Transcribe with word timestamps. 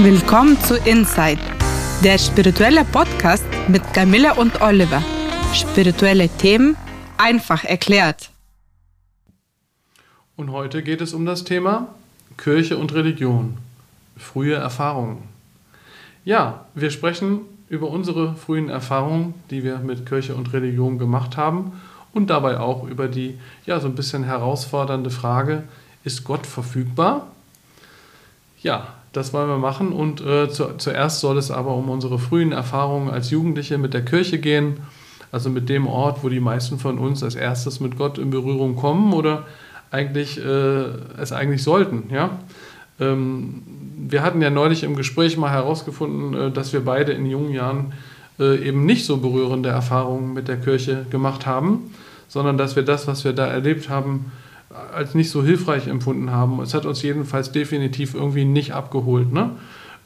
Willkommen 0.00 0.56
zu 0.60 0.76
Inside, 0.76 1.40
der 2.04 2.18
spirituelle 2.18 2.84
Podcast 2.84 3.44
mit 3.66 3.82
Camilla 3.92 4.34
und 4.34 4.60
Oliver. 4.60 5.02
Spirituelle 5.52 6.28
Themen 6.28 6.76
einfach 7.16 7.64
erklärt. 7.64 8.30
Und 10.36 10.52
heute 10.52 10.84
geht 10.84 11.00
es 11.00 11.14
um 11.14 11.26
das 11.26 11.42
Thema 11.42 11.88
Kirche 12.36 12.78
und 12.78 12.94
Religion, 12.94 13.58
frühe 14.16 14.54
Erfahrungen. 14.54 15.24
Ja, 16.24 16.66
wir 16.76 16.92
sprechen 16.92 17.40
über 17.68 17.90
unsere 17.90 18.36
frühen 18.36 18.68
Erfahrungen, 18.68 19.34
die 19.50 19.64
wir 19.64 19.78
mit 19.78 20.06
Kirche 20.06 20.36
und 20.36 20.52
Religion 20.52 21.00
gemacht 21.00 21.36
haben 21.36 21.72
und 22.12 22.30
dabei 22.30 22.60
auch 22.60 22.86
über 22.86 23.08
die 23.08 23.36
ja 23.66 23.80
so 23.80 23.88
ein 23.88 23.96
bisschen 23.96 24.22
herausfordernde 24.22 25.10
Frage, 25.10 25.64
ist 26.04 26.22
Gott 26.22 26.46
verfügbar? 26.46 27.26
Ja, 28.62 28.94
das 29.12 29.32
wollen 29.32 29.48
wir 29.48 29.58
machen 29.58 29.92
und 29.92 30.20
äh, 30.20 30.48
zu, 30.48 30.76
zuerst 30.76 31.20
soll 31.20 31.38
es 31.38 31.50
aber 31.50 31.74
um 31.74 31.88
unsere 31.88 32.18
frühen 32.18 32.52
Erfahrungen 32.52 33.10
als 33.10 33.30
Jugendliche 33.30 33.78
mit 33.78 33.94
der 33.94 34.04
Kirche 34.04 34.38
gehen, 34.38 34.78
also 35.32 35.50
mit 35.50 35.68
dem 35.68 35.86
Ort, 35.86 36.22
wo 36.22 36.28
die 36.28 36.40
meisten 36.40 36.78
von 36.78 36.98
uns 36.98 37.22
als 37.22 37.34
erstes 37.34 37.80
mit 37.80 37.96
Gott 37.96 38.18
in 38.18 38.30
Berührung 38.30 38.76
kommen 38.76 39.12
oder 39.12 39.44
eigentlich 39.90 40.38
äh, 40.38 40.84
es 41.18 41.32
eigentlich 41.32 41.62
sollten. 41.62 42.10
Ja? 42.12 42.38
Ähm, 43.00 43.62
wir 43.96 44.22
hatten 44.22 44.42
ja 44.42 44.50
neulich 44.50 44.82
im 44.82 44.96
Gespräch 44.96 45.36
mal 45.36 45.50
herausgefunden, 45.50 46.34
äh, 46.34 46.50
dass 46.50 46.72
wir 46.72 46.84
beide 46.84 47.12
in 47.12 47.26
jungen 47.26 47.52
Jahren 47.52 47.92
äh, 48.38 48.56
eben 48.66 48.84
nicht 48.86 49.06
so 49.06 49.18
berührende 49.18 49.68
Erfahrungen 49.68 50.34
mit 50.34 50.48
der 50.48 50.58
Kirche 50.58 51.06
gemacht 51.10 51.46
haben, 51.46 51.94
sondern 52.28 52.58
dass 52.58 52.76
wir 52.76 52.82
das, 52.82 53.06
was 53.06 53.24
wir 53.24 53.32
da 53.32 53.46
erlebt 53.46 53.88
haben, 53.88 54.32
als 54.94 55.14
nicht 55.14 55.30
so 55.30 55.42
hilfreich 55.42 55.86
empfunden 55.86 56.30
haben. 56.30 56.60
Es 56.60 56.74
hat 56.74 56.86
uns 56.86 57.02
jedenfalls 57.02 57.52
definitiv 57.52 58.14
irgendwie 58.14 58.44
nicht 58.44 58.74
abgeholt. 58.74 59.32
Ne? 59.32 59.50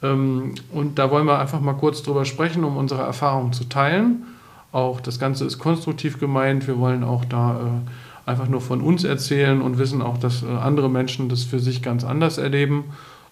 Ähm, 0.03 0.55
und 0.73 0.99
da 0.99 1.11
wollen 1.11 1.27
wir 1.27 1.39
einfach 1.39 1.61
mal 1.61 1.75
kurz 1.75 2.03
drüber 2.03 2.25
sprechen, 2.25 2.65
um 2.65 2.77
unsere 2.77 3.03
Erfahrungen 3.03 3.53
zu 3.53 3.65
teilen. 3.65 4.25
Auch 4.71 5.01
das 5.01 5.19
Ganze 5.19 5.45
ist 5.45 5.59
konstruktiv 5.59 6.19
gemeint. 6.19 6.67
Wir 6.67 6.79
wollen 6.79 7.05
auch 7.05 7.25
da 7.25 7.61
äh, 7.61 8.31
einfach 8.31 8.49
nur 8.49 8.61
von 8.61 8.81
uns 8.81 9.05
erzählen 9.05 9.61
und 9.61 9.79
wissen 9.79 10.01
auch, 10.01 10.19
dass 10.19 10.43
äh, 10.43 10.47
andere 10.47 10.89
Menschen 10.89 11.29
das 11.29 11.45
für 11.45 11.59
sich 11.59 11.83
ganz 11.83 12.05
anders 12.05 12.39
erleben. 12.39 12.85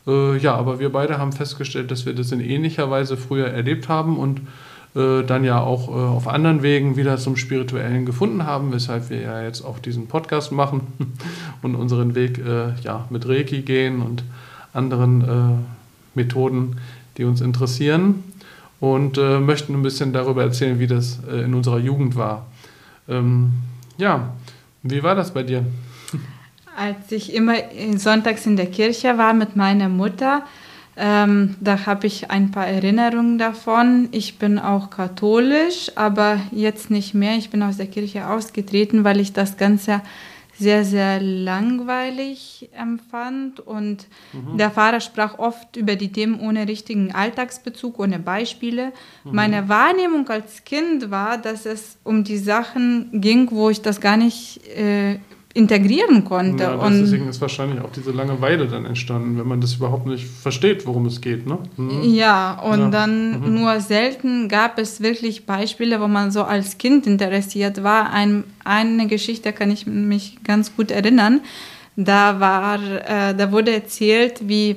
Äh, 0.06 0.36
ja, 0.38 0.54
aber 0.54 0.80
wir 0.80 0.90
beide 0.90 1.18
haben 1.18 1.32
festgestellt, 1.32 1.90
dass 1.90 2.06
wir 2.06 2.14
das 2.14 2.32
in 2.32 2.40
ähnlicher 2.40 2.90
Weise 2.90 3.16
früher 3.16 3.46
erlebt 3.48 3.88
haben 3.88 4.18
und 4.18 4.42
äh, 4.96 5.22
dann 5.22 5.44
ja 5.44 5.60
auch 5.60 5.88
äh, 5.88 5.92
auf 5.92 6.26
anderen 6.26 6.62
Wegen 6.62 6.96
wieder 6.96 7.16
zum 7.16 7.36
Spirituellen 7.36 8.06
gefunden 8.06 8.44
haben, 8.44 8.72
weshalb 8.72 9.08
wir 9.08 9.20
ja 9.20 9.42
jetzt 9.42 9.62
auch 9.62 9.78
diesen 9.78 10.08
Podcast 10.08 10.50
machen 10.50 10.80
und 11.62 11.76
unseren 11.76 12.16
Weg 12.16 12.38
äh, 12.38 12.74
ja, 12.82 13.06
mit 13.08 13.28
Reiki 13.28 13.62
gehen 13.62 14.02
und 14.02 14.24
anderen 14.72 15.20
äh, 15.22 16.16
Methoden, 16.16 16.80
die 17.16 17.24
uns 17.24 17.40
interessieren 17.40 18.24
und 18.80 19.16
äh, 19.16 19.38
möchten 19.38 19.74
ein 19.74 19.82
bisschen 19.82 20.12
darüber 20.12 20.42
erzählen, 20.42 20.80
wie 20.80 20.88
das 20.88 21.20
in 21.28 21.54
unserer 21.54 21.78
Jugend 21.78 22.16
war. 22.16 22.46
Ähm, 23.08 23.52
ja, 23.96 24.30
wie 24.82 25.02
war 25.02 25.14
das 25.14 25.32
bei 25.32 25.44
dir? 25.44 25.64
Als 26.76 27.12
ich 27.12 27.34
immer 27.34 27.54
sonntags 27.96 28.46
in 28.46 28.56
der 28.56 28.66
Kirche 28.66 29.18
war 29.18 29.34
mit 29.34 29.54
meiner 29.54 29.88
Mutter, 29.88 30.42
ähm, 30.96 31.56
da 31.60 31.86
habe 31.86 32.06
ich 32.06 32.30
ein 32.30 32.50
paar 32.50 32.66
Erinnerungen 32.66 33.38
davon. 33.38 34.08
Ich 34.12 34.38
bin 34.38 34.58
auch 34.58 34.90
katholisch, 34.90 35.92
aber 35.94 36.40
jetzt 36.50 36.90
nicht 36.90 37.14
mehr. 37.14 37.36
Ich 37.36 37.50
bin 37.50 37.62
aus 37.62 37.76
der 37.76 37.86
Kirche 37.86 38.28
ausgetreten, 38.28 39.04
weil 39.04 39.20
ich 39.20 39.32
das 39.32 39.56
Ganze 39.56 40.02
sehr, 40.60 40.84
sehr 40.84 41.20
langweilig 41.20 42.68
empfand. 42.76 43.60
Und 43.60 44.06
mhm. 44.32 44.58
der 44.58 44.70
Pfarrer 44.70 45.00
sprach 45.00 45.38
oft 45.38 45.76
über 45.76 45.96
die 45.96 46.12
Themen 46.12 46.38
ohne 46.38 46.68
richtigen 46.68 47.12
Alltagsbezug, 47.12 47.98
ohne 47.98 48.18
Beispiele. 48.18 48.92
Mhm. 49.24 49.34
Meine 49.34 49.68
Wahrnehmung 49.68 50.28
als 50.28 50.64
Kind 50.64 51.10
war, 51.10 51.38
dass 51.38 51.64
es 51.64 51.96
um 52.04 52.24
die 52.24 52.38
Sachen 52.38 53.08
ging, 53.20 53.50
wo 53.50 53.70
ich 53.70 53.80
das 53.80 54.00
gar 54.00 54.18
nicht 54.18 54.66
äh, 54.68 55.18
integrieren 55.52 56.24
konnte. 56.24 56.62
Ja, 56.62 56.74
und 56.74 57.00
deswegen 57.00 57.28
ist 57.28 57.40
wahrscheinlich 57.40 57.80
auch 57.80 57.90
diese 57.90 58.12
Langeweile 58.12 58.68
dann 58.68 58.84
entstanden, 58.84 59.36
wenn 59.36 59.48
man 59.48 59.60
das 59.60 59.74
überhaupt 59.74 60.06
nicht 60.06 60.24
versteht, 60.24 60.86
worum 60.86 61.06
es 61.06 61.20
geht. 61.20 61.46
Ne? 61.46 61.58
Mhm. 61.76 62.02
Ja, 62.04 62.60
und 62.60 62.78
ja. 62.78 62.90
dann 62.90 63.40
mhm. 63.40 63.54
nur 63.54 63.80
selten 63.80 64.48
gab 64.48 64.78
es 64.78 65.00
wirklich 65.00 65.46
Beispiele, 65.46 66.00
wo 66.00 66.06
man 66.06 66.30
so 66.30 66.44
als 66.44 66.78
Kind 66.78 67.06
interessiert 67.06 67.82
war. 67.82 68.12
Ein, 68.12 68.44
eine 68.64 69.08
Geschichte 69.08 69.52
kann 69.52 69.72
ich 69.72 69.86
mich 69.86 70.38
ganz 70.44 70.76
gut 70.76 70.92
erinnern. 70.92 71.40
Da, 71.96 72.38
war, 72.38 72.78
äh, 72.80 73.34
da 73.34 73.50
wurde 73.50 73.72
erzählt, 73.72 74.48
wie 74.48 74.76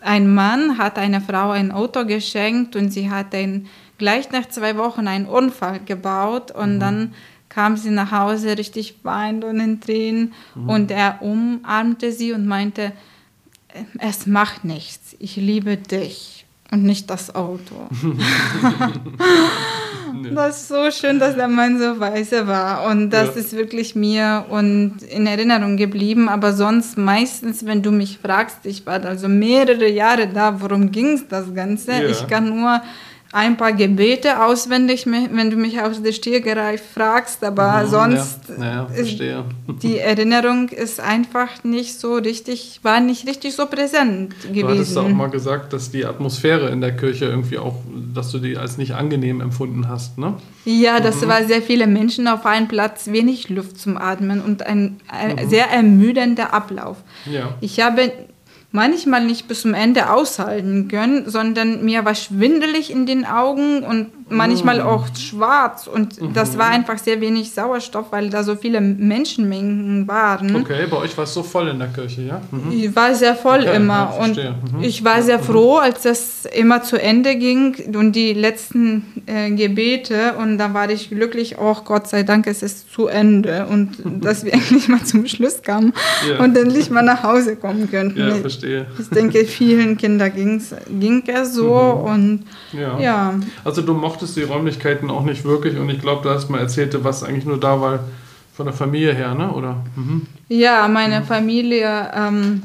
ein 0.00 0.34
Mann 0.34 0.78
hat 0.78 0.98
einer 0.98 1.20
Frau 1.20 1.50
ein 1.50 1.70
Auto 1.70 2.04
geschenkt 2.04 2.74
und 2.74 2.90
sie 2.90 3.08
hat 3.08 3.34
ein, 3.34 3.66
gleich 3.98 4.30
nach 4.32 4.48
zwei 4.48 4.76
Wochen 4.76 5.06
einen 5.06 5.26
Unfall 5.26 5.80
gebaut 5.84 6.50
und 6.50 6.76
mhm. 6.76 6.80
dann 6.80 7.14
kam 7.48 7.76
sie 7.76 7.90
nach 7.90 8.12
Hause 8.12 8.58
richtig 8.58 8.96
weinend 9.02 9.44
und 9.44 9.60
in 9.60 9.80
Tränen 9.80 10.32
mhm. 10.54 10.68
und 10.68 10.90
er 10.90 11.22
umarmte 11.22 12.12
sie 12.12 12.32
und 12.32 12.46
meinte, 12.46 12.92
es 13.98 14.26
macht 14.26 14.64
nichts, 14.64 15.16
ich 15.18 15.36
liebe 15.36 15.76
dich 15.76 16.46
und 16.70 16.82
nicht 16.82 17.08
das 17.10 17.34
Auto. 17.34 17.88
das 20.34 20.62
ist 20.62 20.68
so 20.68 20.90
schön, 20.90 21.18
dass 21.18 21.34
der 21.34 21.48
Mann 21.48 21.78
so 21.78 21.98
weise 21.98 22.46
war 22.46 22.84
und 22.90 23.10
das 23.10 23.34
ja. 23.34 23.40
ist 23.40 23.52
wirklich 23.54 23.94
mir 23.94 24.46
und 24.48 25.02
in 25.02 25.26
Erinnerung 25.26 25.76
geblieben, 25.76 26.28
aber 26.28 26.52
sonst 26.52 26.98
meistens, 26.98 27.64
wenn 27.64 27.82
du 27.82 27.90
mich 27.90 28.18
fragst, 28.18 28.58
ich 28.64 28.84
war 28.86 29.04
also 29.04 29.28
mehrere 29.28 29.88
Jahre 29.88 30.28
da, 30.28 30.60
worum 30.60 30.90
ging 30.90 31.14
es 31.14 31.28
das 31.28 31.54
Ganze? 31.54 31.92
Ja. 31.92 32.08
Ich 32.08 32.26
kann 32.26 32.48
nur 32.48 32.80
ein 33.32 33.56
paar 33.56 33.72
Gebete 33.72 34.42
auswendig, 34.42 35.04
wenn 35.06 35.50
du 35.50 35.56
mich 35.56 35.80
aus 35.80 36.02
der 36.02 36.12
Stiergereif 36.12 36.82
fragst, 36.94 37.44
aber 37.44 37.84
mhm, 37.84 37.88
sonst 37.88 38.40
ja. 38.58 38.88
Ja, 39.18 39.44
die 39.82 39.98
Erinnerung 39.98 40.70
ist 40.70 40.98
einfach 40.98 41.62
nicht 41.62 42.00
so 42.00 42.14
richtig, 42.14 42.80
war 42.82 43.00
nicht 43.00 43.26
richtig 43.26 43.54
so 43.54 43.66
präsent 43.66 44.34
gewesen. 44.42 44.60
Du 44.60 44.68
hattest 44.68 44.96
auch 44.96 45.08
mal 45.08 45.28
gesagt, 45.28 45.72
dass 45.72 45.90
die 45.90 46.06
Atmosphäre 46.06 46.70
in 46.70 46.80
der 46.80 46.96
Kirche 46.96 47.26
irgendwie 47.26 47.58
auch, 47.58 47.76
dass 48.14 48.30
du 48.30 48.38
die 48.38 48.56
als 48.56 48.78
nicht 48.78 48.92
angenehm 48.92 49.40
empfunden 49.40 49.88
hast, 49.88 50.16
ne? 50.16 50.34
Ja, 50.64 51.00
das 51.00 51.20
mhm. 51.20 51.28
war 51.28 51.44
sehr 51.44 51.62
viele 51.62 51.86
Menschen 51.86 52.28
auf 52.28 52.46
einem 52.46 52.68
Platz, 52.68 53.08
wenig 53.08 53.50
Luft 53.50 53.78
zum 53.78 53.98
Atmen 53.98 54.40
und 54.40 54.62
ein, 54.66 55.00
ein 55.08 55.36
mhm. 55.36 55.48
sehr 55.48 55.70
ermüdender 55.70 56.54
Ablauf. 56.54 56.96
Ja. 57.30 57.54
Ich 57.60 57.80
habe 57.80 58.10
manchmal 58.70 59.24
nicht 59.24 59.48
bis 59.48 59.62
zum 59.62 59.72
Ende 59.72 60.10
aushalten 60.10 60.88
können, 60.88 61.28
sondern 61.28 61.84
mir 61.84 62.04
war 62.04 62.14
schwindelig 62.14 62.90
in 62.90 63.06
den 63.06 63.24
Augen 63.24 63.82
und 63.82 64.08
manchmal 64.30 64.80
mm. 64.80 64.86
auch 64.86 65.06
schwarz 65.16 65.86
und 65.86 66.20
mhm. 66.20 66.34
das 66.34 66.58
war 66.58 66.68
einfach 66.68 66.98
sehr 66.98 67.20
wenig 67.22 67.52
Sauerstoff, 67.52 68.06
weil 68.10 68.28
da 68.28 68.42
so 68.42 68.56
viele 68.56 68.80
Menschenmengen 68.80 70.06
waren. 70.06 70.54
Okay, 70.54 70.86
bei 70.90 70.98
euch 70.98 71.16
war 71.16 71.24
es 71.24 71.32
so 71.32 71.42
voll 71.42 71.68
in 71.68 71.78
der 71.78 71.88
Kirche, 71.88 72.22
ja? 72.22 72.42
Mhm. 72.50 72.72
Ich 72.72 72.94
war 72.94 73.14
sehr 73.14 73.34
voll 73.34 73.60
okay, 73.60 73.76
immer 73.76 74.12
ja, 74.14 74.24
und 74.24 74.36
mhm. 74.36 74.82
ich 74.82 75.02
war 75.02 75.22
sehr 75.22 75.38
froh, 75.38 75.76
als 75.76 76.02
das 76.02 76.44
immer 76.44 76.82
zu 76.82 77.00
Ende 77.00 77.36
ging 77.36 77.74
und 77.96 78.12
die 78.12 78.34
letzten 78.34 79.22
äh, 79.26 79.50
Gebete 79.50 80.34
und 80.38 80.58
da 80.58 80.74
war 80.74 80.90
ich 80.90 81.08
glücklich, 81.08 81.58
auch 81.58 81.80
oh, 81.80 81.84
Gott 81.84 82.08
sei 82.08 82.22
Dank, 82.22 82.46
es 82.46 82.62
ist 82.62 82.92
zu 82.92 83.06
Ende 83.06 83.66
und 83.66 83.96
dass 84.24 84.44
wir 84.44 84.52
endlich 84.58 84.88
mal 84.88 85.02
zum 85.04 85.26
Schluss 85.26 85.62
kamen 85.62 85.92
ja. 86.28 86.44
und 86.44 86.56
endlich 86.56 86.90
mal 86.90 87.02
nach 87.02 87.22
Hause 87.22 87.56
kommen 87.56 87.90
könnten. 87.90 88.18
Ja, 88.18 88.36
verstehe. 88.58 88.86
Ich 88.98 89.08
denke, 89.08 89.44
vielen 89.46 89.96
Kindern 89.96 90.32
ging 90.34 91.22
es 91.26 91.54
so 91.54 92.04
mhm. 92.06 92.12
und 92.12 92.44
ja. 92.72 92.98
ja. 93.00 93.34
Also 93.64 93.82
du 93.82 93.94
mochtest 93.94 94.18
mochtest 94.18 94.36
die 94.36 94.42
Räumlichkeiten 94.42 95.10
auch 95.10 95.24
nicht 95.24 95.44
wirklich 95.44 95.76
und 95.76 95.88
ich 95.90 96.00
glaube, 96.00 96.22
du 96.22 96.30
hast 96.30 96.50
mal 96.50 96.60
erzählt, 96.60 96.96
was 97.04 97.22
eigentlich 97.22 97.44
nur 97.44 97.58
da 97.58 97.80
war 97.80 98.00
von 98.54 98.66
der 98.66 98.74
Familie 98.74 99.14
her, 99.14 99.34
ne? 99.34 99.52
Oder? 99.52 99.76
Mhm. 99.96 100.26
Ja, 100.48 100.88
meine 100.88 101.20
mhm. 101.20 101.24
Familie, 101.24 102.10
ähm, 102.14 102.62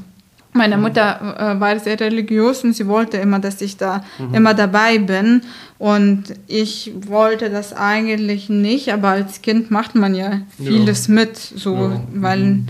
meine 0.54 0.78
Mutter 0.78 1.56
äh, 1.56 1.60
war 1.60 1.80
sehr 1.80 2.00
religiös 2.00 2.64
und 2.64 2.74
sie 2.74 2.88
wollte 2.88 3.18
immer, 3.18 3.40
dass 3.40 3.62
ich 3.62 3.78
da 3.78 4.04
mhm. 4.18 4.34
immer 4.34 4.54
dabei 4.54 4.98
bin. 4.98 5.42
Und 5.78 6.24
ich 6.48 6.92
wollte 7.08 7.50
das 7.50 7.74
eigentlich 7.74 8.50
nicht, 8.50 8.92
aber 8.92 9.10
als 9.10 9.42
Kind 9.42 9.70
macht 9.70 9.96
man 9.96 10.16
ja 10.16 10.42
vieles 10.58 11.08
ja. 11.08 11.14
mit, 11.14 11.38
so, 11.38 11.76
ja. 11.76 12.02
weil 12.16 12.40
mhm. 12.40 12.68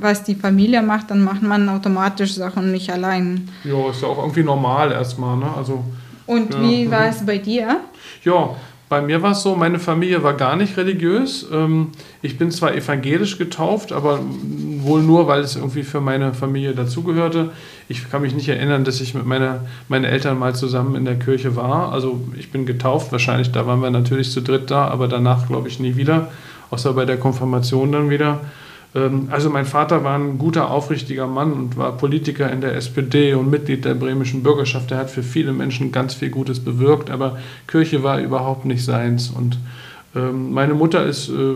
Was 0.00 0.24
die 0.24 0.34
Familie 0.34 0.82
macht, 0.82 1.10
dann 1.10 1.22
macht 1.22 1.42
man 1.42 1.68
automatisch 1.68 2.34
Sachen 2.34 2.72
nicht 2.72 2.90
allein. 2.90 3.48
Ja, 3.64 3.90
ist 3.90 4.02
ja 4.02 4.08
auch 4.08 4.18
irgendwie 4.18 4.42
normal 4.42 4.92
erstmal, 4.92 5.36
ne? 5.36 5.46
Also 5.56 5.84
und 6.26 6.54
ja. 6.54 6.62
wie 6.62 6.90
war 6.90 7.06
es 7.06 7.24
bei 7.24 7.38
dir? 7.38 7.80
Ja, 8.24 8.50
bei 8.92 9.00
mir 9.00 9.22
war 9.22 9.32
es 9.32 9.42
so, 9.42 9.56
meine 9.56 9.78
Familie 9.78 10.22
war 10.22 10.34
gar 10.34 10.54
nicht 10.54 10.76
religiös. 10.76 11.46
Ähm, 11.50 11.92
ich 12.20 12.36
bin 12.36 12.50
zwar 12.50 12.74
evangelisch 12.74 13.38
getauft, 13.38 13.90
aber 13.90 14.20
wohl 14.80 15.02
nur, 15.02 15.26
weil 15.28 15.40
es 15.40 15.56
irgendwie 15.56 15.82
für 15.82 16.02
meine 16.02 16.34
Familie 16.34 16.74
dazugehörte. 16.74 17.52
Ich 17.88 18.10
kann 18.10 18.20
mich 18.20 18.34
nicht 18.34 18.50
erinnern, 18.50 18.84
dass 18.84 19.00
ich 19.00 19.14
mit 19.14 19.24
meiner, 19.24 19.60
meinen 19.88 20.04
Eltern 20.04 20.38
mal 20.38 20.54
zusammen 20.54 20.94
in 20.94 21.06
der 21.06 21.18
Kirche 21.18 21.56
war. 21.56 21.90
Also 21.90 22.20
ich 22.38 22.50
bin 22.50 22.66
getauft, 22.66 23.12
wahrscheinlich, 23.12 23.50
da 23.50 23.66
waren 23.66 23.80
wir 23.80 23.88
natürlich 23.88 24.30
zu 24.30 24.42
dritt 24.42 24.70
da, 24.70 24.88
aber 24.88 25.08
danach 25.08 25.46
glaube 25.46 25.68
ich 25.68 25.80
nie 25.80 25.96
wieder, 25.96 26.30
außer 26.68 26.92
bei 26.92 27.06
der 27.06 27.16
Konfirmation 27.16 27.92
dann 27.92 28.10
wieder. 28.10 28.40
Ähm, 28.94 29.28
also 29.30 29.50
mein 29.50 29.64
Vater 29.64 30.04
war 30.04 30.18
ein 30.18 30.38
guter, 30.38 30.70
aufrichtiger 30.70 31.26
Mann 31.26 31.52
und 31.52 31.76
war 31.76 31.96
Politiker 31.96 32.50
in 32.50 32.60
der 32.60 32.74
SPD 32.76 33.34
und 33.34 33.50
Mitglied 33.50 33.84
der 33.84 33.94
bremischen 33.94 34.42
Bürgerschaft. 34.42 34.90
Er 34.90 34.98
hat 34.98 35.10
für 35.10 35.22
viele 35.22 35.52
Menschen 35.52 35.92
ganz 35.92 36.14
viel 36.14 36.30
Gutes 36.30 36.60
bewirkt, 36.60 37.10
aber 37.10 37.38
Kirche 37.66 38.02
war 38.02 38.20
überhaupt 38.20 38.64
nicht 38.64 38.84
seins. 38.84 39.30
Und 39.30 39.58
ähm, 40.14 40.52
meine 40.52 40.74
Mutter 40.74 41.04
ist 41.04 41.28
äh, 41.28 41.54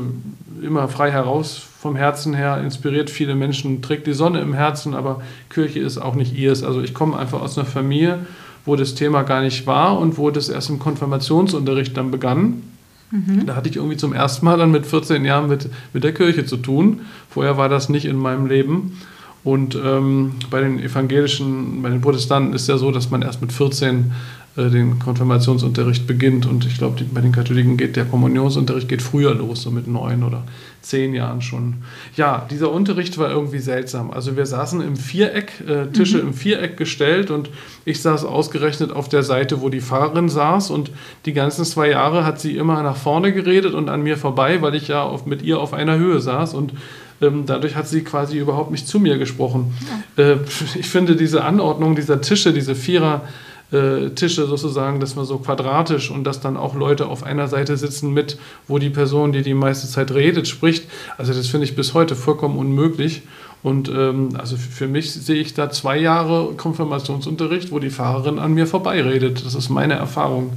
immer 0.62 0.88
frei 0.88 1.10
heraus 1.10 1.66
vom 1.78 1.96
Herzen 1.96 2.34
her, 2.34 2.60
inspiriert 2.62 3.10
viele 3.10 3.34
Menschen, 3.34 3.82
trägt 3.82 4.06
die 4.06 4.14
Sonne 4.14 4.40
im 4.40 4.54
Herzen, 4.54 4.94
aber 4.94 5.20
Kirche 5.50 5.80
ist 5.80 5.98
auch 5.98 6.14
nicht 6.14 6.36
ihrs. 6.36 6.64
Also 6.64 6.80
ich 6.80 6.94
komme 6.94 7.18
einfach 7.18 7.42
aus 7.42 7.58
einer 7.58 7.66
Familie, 7.66 8.20
wo 8.64 8.74
das 8.74 8.94
Thema 8.94 9.22
gar 9.22 9.42
nicht 9.42 9.66
war 9.66 9.98
und 9.98 10.18
wo 10.18 10.30
das 10.30 10.48
erst 10.48 10.70
im 10.70 10.78
Konfirmationsunterricht 10.78 11.96
dann 11.96 12.10
begann. 12.10 12.62
Mhm. 13.10 13.46
Da 13.46 13.54
hatte 13.54 13.68
ich 13.68 13.76
irgendwie 13.76 13.96
zum 13.96 14.12
ersten 14.12 14.44
Mal 14.44 14.58
dann 14.58 14.70
mit 14.70 14.86
14 14.86 15.24
Jahren 15.24 15.48
mit, 15.48 15.68
mit 15.92 16.04
der 16.04 16.12
Kirche 16.12 16.44
zu 16.44 16.56
tun. 16.56 17.02
Vorher 17.30 17.56
war 17.56 17.68
das 17.68 17.88
nicht 17.88 18.04
in 18.04 18.16
meinem 18.16 18.46
Leben. 18.46 18.98
Und 19.44 19.76
ähm, 19.76 20.32
bei 20.50 20.60
den 20.60 20.80
evangelischen, 20.80 21.80
bei 21.82 21.90
den 21.90 22.00
Protestanten 22.00 22.52
ist 22.52 22.68
ja 22.68 22.78
so, 22.78 22.90
dass 22.90 23.10
man 23.10 23.22
erst 23.22 23.40
mit 23.40 23.52
14 23.52 23.98
äh, 24.00 24.10
den 24.56 24.98
Konfirmationsunterricht 24.98 26.06
beginnt. 26.06 26.46
Und 26.46 26.64
ich 26.66 26.78
glaube, 26.78 27.04
bei 27.12 27.20
den 27.20 27.32
Katholiken 27.32 27.76
geht 27.76 27.96
der 27.96 28.06
Kommunionsunterricht 28.06 28.88
geht 28.88 29.02
früher 29.02 29.34
los, 29.34 29.62
so 29.62 29.70
mit 29.70 29.86
neun 29.86 30.22
oder 30.22 30.44
zehn 30.80 31.14
Jahren 31.14 31.42
schon. 31.42 31.74
Ja, 32.16 32.46
dieser 32.50 32.70
Unterricht 32.70 33.18
war 33.18 33.30
irgendwie 33.30 33.58
seltsam. 33.58 34.10
Also 34.10 34.36
wir 34.36 34.46
saßen 34.46 34.80
im 34.80 34.96
Viereck, 34.96 35.62
äh, 35.66 35.86
Tische 35.92 36.18
mhm. 36.18 36.28
im 36.28 36.34
Viereck 36.34 36.76
gestellt 36.76 37.30
und 37.30 37.50
ich 37.84 38.00
saß 38.00 38.24
ausgerechnet 38.24 38.92
auf 38.92 39.08
der 39.08 39.22
Seite, 39.22 39.60
wo 39.60 39.68
die 39.68 39.80
Pfarrerin 39.80 40.28
saß 40.28 40.70
und 40.70 40.90
die 41.26 41.32
ganzen 41.32 41.64
zwei 41.64 41.90
Jahre 41.90 42.24
hat 42.24 42.40
sie 42.40 42.56
immer 42.56 42.82
nach 42.82 42.96
vorne 42.96 43.32
geredet 43.32 43.74
und 43.74 43.88
an 43.88 44.02
mir 44.02 44.16
vorbei, 44.16 44.62
weil 44.62 44.74
ich 44.74 44.88
ja 44.88 45.02
auf, 45.02 45.26
mit 45.26 45.42
ihr 45.42 45.60
auf 45.60 45.74
einer 45.74 45.96
Höhe 45.96 46.20
saß 46.20 46.54
und 46.54 46.72
ähm, 47.20 47.44
dadurch 47.46 47.74
hat 47.74 47.88
sie 47.88 48.02
quasi 48.02 48.38
überhaupt 48.38 48.70
nicht 48.70 48.86
zu 48.86 49.00
mir 49.00 49.18
gesprochen. 49.18 49.74
Ja. 50.16 50.24
Äh, 50.24 50.38
ich 50.78 50.88
finde 50.88 51.16
diese 51.16 51.44
Anordnung 51.44 51.96
dieser 51.96 52.20
Tische, 52.20 52.52
diese 52.52 52.74
Vierer, 52.74 53.22
äh, 53.72 54.10
Tische 54.10 54.46
sozusagen, 54.46 55.00
dass 55.00 55.16
man 55.16 55.24
so 55.24 55.38
quadratisch 55.38 56.10
und 56.10 56.24
dass 56.24 56.40
dann 56.40 56.56
auch 56.56 56.74
Leute 56.74 57.06
auf 57.06 57.24
einer 57.24 57.48
Seite 57.48 57.76
sitzen 57.76 58.12
mit, 58.12 58.38
wo 58.68 58.78
die 58.78 58.90
Person, 58.90 59.32
die 59.32 59.42
die 59.42 59.54
meiste 59.54 59.88
Zeit 59.88 60.12
redet, 60.12 60.46
spricht. 60.46 60.88
Also 61.18 61.32
das 61.32 61.48
finde 61.48 61.64
ich 61.64 61.74
bis 61.74 61.94
heute 61.94 62.14
vollkommen 62.14 62.58
unmöglich. 62.58 63.22
Und 63.62 63.88
ähm, 63.88 64.30
also 64.38 64.56
für 64.56 64.86
mich 64.86 65.12
sehe 65.12 65.40
ich 65.40 65.54
da 65.54 65.70
zwei 65.70 65.98
Jahre 65.98 66.52
Konfirmationsunterricht, 66.56 67.72
wo 67.72 67.80
die 67.80 67.90
Fahrerin 67.90 68.38
an 68.38 68.54
mir 68.54 68.66
vorbeiredet. 68.66 69.44
Das 69.44 69.56
ist 69.56 69.68
meine 69.70 69.94
Erfahrung 69.94 70.52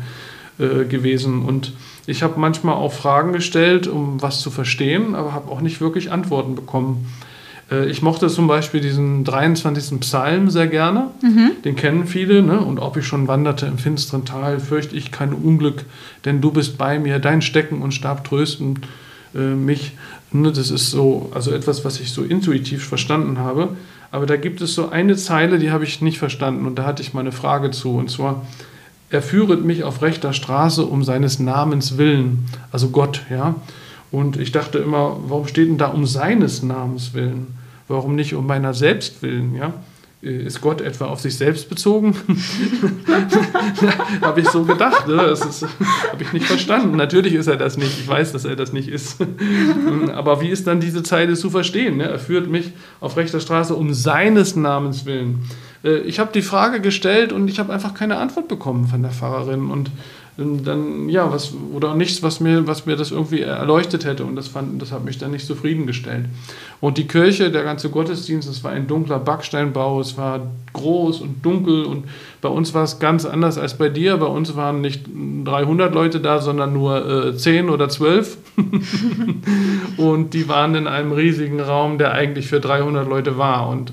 äh, 0.59 0.85
gewesen. 0.85 1.44
Und 1.45 1.73
ich 2.06 2.21
habe 2.21 2.39
manchmal 2.39 2.75
auch 2.75 2.94
Fragen 2.94 3.33
gestellt, 3.33 3.88
um 3.88 4.21
was 4.21 4.41
zu 4.41 4.51
verstehen, 4.51 5.15
aber 5.15 5.33
habe 5.33 5.51
auch 5.51 5.61
nicht 5.61 5.81
wirklich 5.81 6.11
Antworten 6.11 6.53
bekommen. 6.53 7.07
Äh, 7.71 7.89
ich 7.89 8.01
mochte 8.01 8.27
zum 8.27 8.48
Beispiel 8.48 8.81
diesen 8.81 9.24
23. 9.24 10.00
Psalm 10.00 10.50
sehr 10.50 10.68
gerne. 10.68 11.07
Mhm. 11.21 11.51
Den 11.63 11.75
kennen 11.75 12.06
viele. 12.06 12.42
Ne? 12.42 12.60
Und 12.60 12.80
ob 12.80 12.98
ich 12.98 13.06
schon 13.06 13.27
wanderte 13.27 13.66
im 13.66 13.77
finsteren 13.77 14.25
Tal, 14.25 14.60
fürchte 14.60 14.95
ich 14.95 15.12
kein 15.12 15.33
Unglück, 15.33 15.86
denn 16.25 16.42
du 16.42 16.51
bist 16.51 16.77
bei 16.77 17.00
mir. 17.00 17.19
Dein 17.19 17.42
Stecken 17.42 17.81
und 17.81 17.94
Stab 17.94 18.24
trösten 18.24 18.80
äh, 19.36 19.39
mich. 19.39 19.94
Ne? 20.31 20.51
Das 20.51 20.71
ist 20.71 20.92
so, 20.92 21.31
also 21.33 21.51
etwas, 21.51 21.86
was 21.86 22.00
ich 22.00 22.12
so 22.12 22.24
intuitiv 22.24 22.88
verstanden 22.88 23.39
habe. 23.39 23.69
Aber 24.12 24.25
da 24.25 24.38
gibt 24.38 24.62
es 24.62 24.74
so 24.74 24.89
eine 24.89 25.16
Zeile, 25.16 25.60
die 25.60 25.71
habe 25.71 25.83
ich 25.83 26.01
nicht 26.01 26.18
verstanden. 26.18 26.66
Und 26.66 26.75
da 26.75 26.86
hatte 26.86 27.04
ich 27.04 27.13
mal 27.13 27.21
eine 27.21 27.31
Frage 27.31 27.69
zu. 27.71 27.95
Und 27.95 28.10
zwar, 28.10 28.45
er 29.12 29.21
führet 29.21 29.63
mich 29.63 29.83
auf 29.83 30.01
rechter 30.01 30.33
Straße 30.33 30.83
um 30.83 31.04
seines 31.04 31.39
Namens 31.39 31.98
willen. 31.98 32.48
Also 32.71 32.89
Gott, 32.89 33.21
ja. 33.30 33.56
Und 34.12 34.38
ich 34.38 34.51
dachte 34.51 34.80
immer, 34.80 35.18
warum 35.27 35.48
steht 35.48 35.68
denn 35.68 35.77
da 35.77 35.88
um 35.88 36.07
seines 36.07 36.63
Namens 36.63 37.13
willen? 37.13 37.58
Warum 37.89 38.15
nicht 38.15 38.36
um 38.36 38.45
meiner 38.45 38.74
selbst 38.74 39.21
willen? 39.21 39.56
Ja? 39.56 39.74
Ist 40.21 40.59
Gott 40.59 40.81
etwa 40.81 41.06
auf 41.06 41.21
sich 41.21 41.38
selbst 41.38 41.69
bezogen? 41.69 42.13
habe 44.21 44.41
ich 44.41 44.50
so 44.50 44.63
gedacht. 44.63 45.07
Ne? 45.07 45.15
Das 45.15 45.63
habe 45.63 46.21
ich 46.21 46.33
nicht 46.33 46.45
verstanden. 46.45 46.97
Natürlich 46.97 47.33
ist 47.33 47.47
er 47.47 47.56
das 47.56 47.77
nicht. 47.77 47.97
Ich 48.00 48.07
weiß, 48.07 48.33
dass 48.33 48.44
er 48.44 48.57
das 48.57 48.74
nicht 48.74 48.89
ist. 48.89 49.21
Aber 50.13 50.41
wie 50.41 50.50
ist 50.50 50.68
dann 50.68 50.81
diese 50.81 51.03
Zeile 51.03 51.36
zu 51.36 51.50
verstehen? 51.50 51.97
Ne? 51.97 52.03
Er 52.03 52.19
führt 52.19 52.50
mich 52.50 52.74
auf 53.00 53.15
rechter 53.15 53.39
Straße 53.39 53.74
um 53.74 53.94
seines 53.94 54.57
Namens 54.57 55.06
willen. 55.06 55.45
Äh, 55.85 56.00
ich 56.00 56.19
habe 56.19 56.33
die 56.33 56.42
Frage 56.42 56.81
gestellt 56.81 57.31
und 57.31 57.47
ich 57.47 57.57
habe 57.57 57.71
einfach 57.71 57.94
keine 57.94 58.18
Antwort 58.18 58.50
bekommen 58.50 58.88
von 58.88 59.01
der 59.01 59.12
Pfarrerin. 59.12 59.71
Und 59.71 59.89
dann, 60.39 61.09
ja, 61.09 61.31
was, 61.31 61.53
oder 61.74 61.95
nichts, 61.95 62.24
was 62.24 62.39
mir, 62.39 62.65
was 62.68 62.86
mir 62.86 62.95
das 62.95 63.12
irgendwie 63.12 63.41
erleuchtet 63.41 64.06
hätte. 64.06 64.24
Und 64.25 64.36
das, 64.36 64.47
fand, 64.47 64.81
das 64.81 64.91
hat 64.91 65.03
mich 65.03 65.18
dann 65.18 65.31
nicht 65.31 65.45
zufriedengestellt. 65.45 66.25
Und 66.81 66.97
die 66.97 67.07
Kirche, 67.07 67.51
der 67.51 67.63
ganze 67.63 67.89
Gottesdienst, 67.89 68.50
es 68.50 68.63
war 68.63 68.71
ein 68.71 68.88
dunkler 68.88 69.19
Backsteinbau, 69.19 70.00
es 70.00 70.18
war 70.18 70.47
groß 70.74 71.21
und 71.21 71.45
dunkel. 71.45 71.83
Und 71.83 72.06
bei 72.41 72.50
uns 72.50 72.74
war 72.74 72.83
es 72.83 73.00
ganz 73.00 73.25
anders 73.25 73.57
als 73.57 73.77
bei 73.77 73.89
dir. 73.89 74.18
Bei 74.18 74.27
uns 74.27 74.56
waren 74.56 74.81
nicht 74.81 75.06
300 75.44 75.94
Leute 75.94 76.19
da, 76.19 76.39
sondern 76.39 76.74
nur 76.74 77.27
äh, 77.27 77.35
10 77.35 77.69
oder 77.69 77.89
12. 77.89 78.38
und 79.97 80.33
die 80.33 80.47
waren 80.47 80.75
in 80.75 80.88
einem 80.88 81.12
riesigen 81.12 81.59
Raum, 81.59 81.97
der 81.97 82.13
eigentlich 82.13 82.47
für 82.47 82.59
300 82.59 83.07
Leute 83.07 83.38
war. 83.38 83.68
Und 83.68 83.92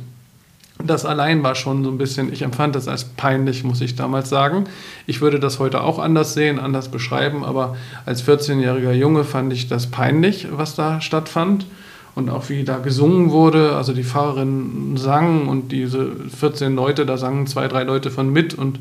das 0.85 1.07
allein 1.07 1.43
war 1.43 1.55
schon 1.55 1.85
so 1.85 1.91
ein 1.91 1.99
bisschen, 1.99 2.33
ich 2.33 2.43
empfand 2.43 2.77
das 2.77 2.87
als 2.87 3.05
peinlich, 3.05 3.65
muss 3.65 3.81
ich 3.81 3.97
damals 3.97 4.29
sagen. 4.29 4.65
Ich 5.07 5.21
würde 5.21 5.41
das 5.41 5.59
heute 5.59 5.83
auch 5.83 5.99
anders 5.99 6.35
sehen, 6.35 6.59
anders 6.59 6.91
beschreiben, 6.91 7.45
aber 7.45 7.77
als 8.05 8.27
14-jähriger 8.27 8.93
Junge 8.93 9.25
fand 9.25 9.53
ich 9.53 9.69
das 9.69 9.87
peinlich, 9.91 10.49
was 10.51 10.75
da 10.75 11.01
stattfand. 11.01 11.67
Und 12.15 12.31
auch 12.31 12.49
wie 12.49 12.65
da 12.65 12.79
gesungen 12.79 13.31
wurde, 13.31 13.77
also 13.77 13.93
die 13.93 14.03
Pfarrerin 14.03 14.97
sang 14.97 15.49
und 15.49 15.71
diese 15.71 16.13
14 16.35 16.75
Leute, 16.75 17.05
da 17.05 17.19
sangen 17.19 17.47
zwei, 17.47 17.69
drei 17.69 17.83
Leute 17.83 18.11
von 18.11 18.33
mit 18.33 18.55
und 18.55 18.79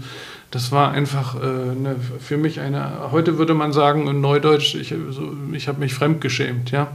das 0.52 0.72
war 0.72 0.92
einfach 0.92 1.36
äh, 1.36 1.76
ne, 1.76 1.96
für 2.20 2.38
mich 2.38 2.60
eine, 2.60 3.12
heute 3.12 3.38
würde 3.38 3.54
man 3.54 3.74
sagen 3.74 4.08
in 4.08 4.22
Neudeutsch, 4.22 4.76
ich, 4.76 4.94
so, 5.10 5.34
ich 5.52 5.68
habe 5.68 5.80
mich 5.80 5.94
fremdgeschämt. 5.94 6.72
Ja? 6.72 6.88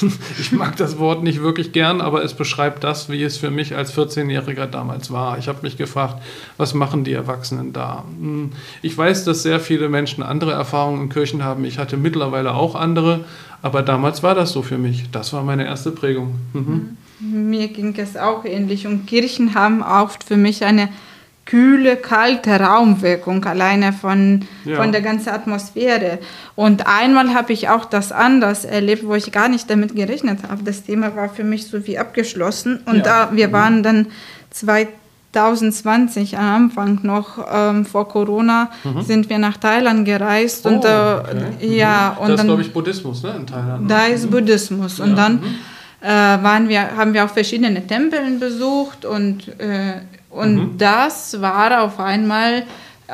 ich 0.40 0.52
mag 0.52 0.76
das 0.76 0.98
Wort 0.98 1.22
nicht 1.22 1.40
wirklich 1.40 1.72
gern, 1.72 2.00
aber 2.00 2.24
es 2.24 2.34
beschreibt 2.34 2.82
das, 2.82 3.08
wie 3.08 3.22
es 3.22 3.36
für 3.36 3.50
mich 3.50 3.76
als 3.76 3.96
14-Jähriger 3.96 4.66
damals 4.66 5.12
war. 5.12 5.38
Ich 5.38 5.48
habe 5.48 5.60
mich 5.62 5.76
gefragt, 5.76 6.22
was 6.56 6.74
machen 6.74 7.04
die 7.04 7.12
Erwachsenen 7.12 7.72
da? 7.72 8.04
Hm, 8.18 8.50
ich 8.82 8.96
weiß, 8.96 9.24
dass 9.24 9.42
sehr 9.42 9.60
viele 9.60 9.88
Menschen 9.88 10.22
andere 10.22 10.52
Erfahrungen 10.52 11.02
in 11.02 11.08
Kirchen 11.08 11.44
haben. 11.44 11.64
Ich 11.64 11.78
hatte 11.78 11.96
mittlerweile 11.96 12.54
auch 12.54 12.74
andere, 12.74 13.24
aber 13.62 13.82
damals 13.82 14.22
war 14.22 14.34
das 14.34 14.50
so 14.50 14.62
für 14.62 14.78
mich. 14.78 15.10
Das 15.12 15.32
war 15.32 15.44
meine 15.44 15.66
erste 15.66 15.92
Prägung. 15.92 16.34
Mhm. 16.52 16.96
Mir 17.20 17.68
ging 17.68 17.94
es 17.96 18.16
auch 18.16 18.44
ähnlich 18.44 18.86
und 18.86 19.06
Kirchen 19.06 19.54
haben 19.54 19.82
oft 19.82 20.24
für 20.24 20.36
mich 20.36 20.64
eine 20.64 20.88
kühle, 21.46 21.96
kalte 21.96 22.58
Raumwirkung 22.58 23.44
alleine 23.44 23.92
von, 23.92 24.40
ja. 24.64 24.76
von 24.76 24.92
der 24.92 25.02
ganzen 25.02 25.28
Atmosphäre. 25.30 26.18
Und 26.56 26.86
einmal 26.86 27.34
habe 27.34 27.52
ich 27.52 27.68
auch 27.68 27.84
das 27.84 28.12
anders 28.12 28.64
erlebt, 28.64 29.06
wo 29.06 29.14
ich 29.14 29.30
gar 29.30 29.48
nicht 29.48 29.68
damit 29.68 29.94
gerechnet 29.94 30.40
habe. 30.48 30.62
Das 30.64 30.84
Thema 30.84 31.14
war 31.16 31.28
für 31.28 31.44
mich 31.44 31.66
so 31.66 31.86
wie 31.86 31.98
abgeschlossen. 31.98 32.80
Und 32.86 32.98
ja. 32.98 33.02
da, 33.02 33.28
wir 33.32 33.52
waren 33.52 33.82
dann 33.82 34.06
2020 34.50 36.38
am 36.38 36.44
Anfang 36.44 37.00
noch 37.02 37.46
ähm, 37.52 37.84
vor 37.84 38.08
Corona 38.08 38.70
mhm. 38.82 39.02
sind 39.02 39.28
wir 39.28 39.38
nach 39.38 39.58
Thailand 39.58 40.06
gereist. 40.06 40.64
Oh, 40.64 40.70
und, 40.70 40.84
äh, 40.86 40.88
okay. 40.88 41.76
ja, 41.76 42.16
mhm. 42.16 42.22
und 42.22 42.30
das 42.30 42.40
ist, 42.40 42.46
glaube 42.46 42.62
ich, 42.62 42.72
Buddhismus 42.72 43.22
ne, 43.22 43.34
in 43.36 43.46
Thailand. 43.46 43.90
Da 43.90 44.06
ist 44.06 44.24
mhm. 44.26 44.30
Buddhismus. 44.30 44.98
Und 44.98 45.10
ja. 45.10 45.16
dann 45.16 45.34
mhm. 45.34 45.56
äh, 46.00 46.08
waren 46.08 46.70
wir, 46.70 46.96
haben 46.96 47.12
wir 47.12 47.26
auch 47.26 47.30
verschiedene 47.30 47.86
Tempel 47.86 48.20
besucht 48.38 49.04
und 49.04 49.48
äh, 49.60 50.00
und 50.34 50.54
mhm. 50.54 50.78
das 50.78 51.40
war 51.40 51.82
auf 51.82 52.00
einmal, 52.00 52.64
äh, 53.06 53.12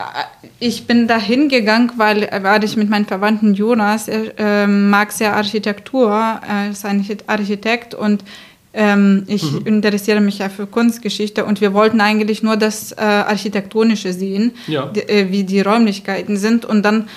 ich 0.59 0.87
bin 0.87 1.07
da 1.07 1.19
hingegangen, 1.19 1.93
weil, 1.97 2.29
weil 2.43 2.65
ich 2.65 2.77
mit 2.77 2.89
meinem 2.89 3.07
Verwandten 3.07 3.55
Jonas, 3.55 4.09
er 4.09 4.39
äh, 4.39 4.67
mag 4.67 5.13
sehr 5.13 5.37
Architektur, 5.37 6.11
er 6.11 6.71
ist 6.71 6.85
ein 6.85 7.05
Architekt 7.27 7.95
und 7.95 8.25
ähm, 8.73 9.25
ich 9.27 9.43
mhm. 9.51 9.67
interessiere 9.67 10.21
mich 10.21 10.39
ja 10.39 10.49
für 10.49 10.67
Kunstgeschichte 10.67 11.45
und 11.45 11.61
wir 11.61 11.75
wollten 11.75 12.01
eigentlich 12.01 12.43
nur 12.43 12.57
das 12.57 12.93
äh, 12.93 13.01
Architektonische 13.01 14.13
sehen, 14.13 14.53
ja. 14.69 14.87
die, 14.87 15.01
äh, 15.01 15.31
wie 15.31 15.45
die 15.45 15.61
Räumlichkeiten 15.61 16.37
sind. 16.37 16.65
Und 16.65 16.85
dann 16.85 17.09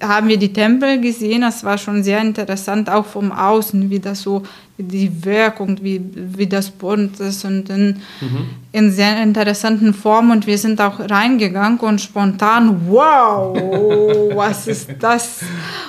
haben 0.00 0.28
wir 0.28 0.36
die 0.36 0.52
Tempel 0.52 1.00
gesehen. 1.00 1.40
Das 1.40 1.64
war 1.64 1.76
schon 1.76 2.02
sehr 2.02 2.20
interessant, 2.20 2.88
auch 2.88 3.04
vom 3.04 3.32
Außen, 3.32 3.90
wie 3.90 3.98
das 3.98 4.22
so, 4.22 4.42
die 4.78 5.24
Wirkung, 5.24 5.78
wie, 5.80 6.00
wie 6.14 6.46
das 6.46 6.70
bunt 6.70 7.18
ist 7.18 7.44
und 7.46 7.70
in, 7.70 7.96
mhm. 8.20 8.50
in 8.72 8.92
sehr 8.92 9.22
interessanten 9.22 9.94
Formen. 9.94 10.32
Und 10.32 10.46
wir 10.46 10.58
sind 10.58 10.80
auch 10.80 11.00
reingegangen 11.00 11.78
und 11.78 12.00
spontan, 12.00 12.82
wow, 12.86 13.56
was 14.34 14.66
ist 14.66 14.90
das? 15.00 15.40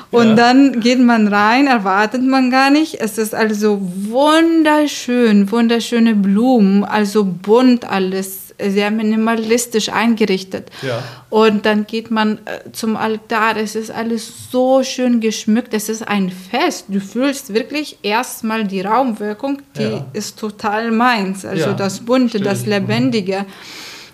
Und 0.09 0.29
ja. 0.29 0.35
dann 0.35 0.79
geht 0.79 0.99
man 0.99 1.27
rein, 1.27 1.67
erwartet 1.67 2.23
man 2.23 2.49
gar 2.49 2.69
nicht. 2.69 2.95
Es 2.99 3.17
ist 3.17 3.35
also 3.35 3.79
wunderschön, 3.81 5.51
wunderschöne 5.51 6.15
Blumen, 6.15 6.83
also 6.85 7.25
bunt 7.25 7.85
alles 7.85 8.46
sehr 8.59 8.89
minimalistisch 8.91 9.89
eingerichtet. 9.89 10.69
Ja. 10.81 11.03
Und 11.29 11.65
dann 11.65 11.85
geht 11.85 12.09
man 12.09 12.39
äh, 12.45 12.71
zum 12.71 12.97
Altar, 12.97 13.57
es 13.57 13.75
ist 13.75 13.91
alles 13.91 14.49
so 14.51 14.81
schön 14.83 15.19
geschmückt, 15.19 15.73
es 15.73 15.89
ist 15.89 16.07
ein 16.07 16.31
Fest. 16.31 16.85
Du 16.87 16.99
fühlst 16.99 17.53
wirklich 17.53 17.99
erstmal 18.01 18.63
die 18.63 18.81
Raumwirkung, 18.81 19.61
die 19.77 19.83
Ja. 19.83 20.05
ist 20.13 20.39
total 20.39 20.91
meins. 20.91 21.45
Also 21.45 21.67
Ja, 21.67 21.73
das 21.73 21.99
Bunte, 21.99 22.39
das. 22.39 22.65
Lebendige. 22.65 23.45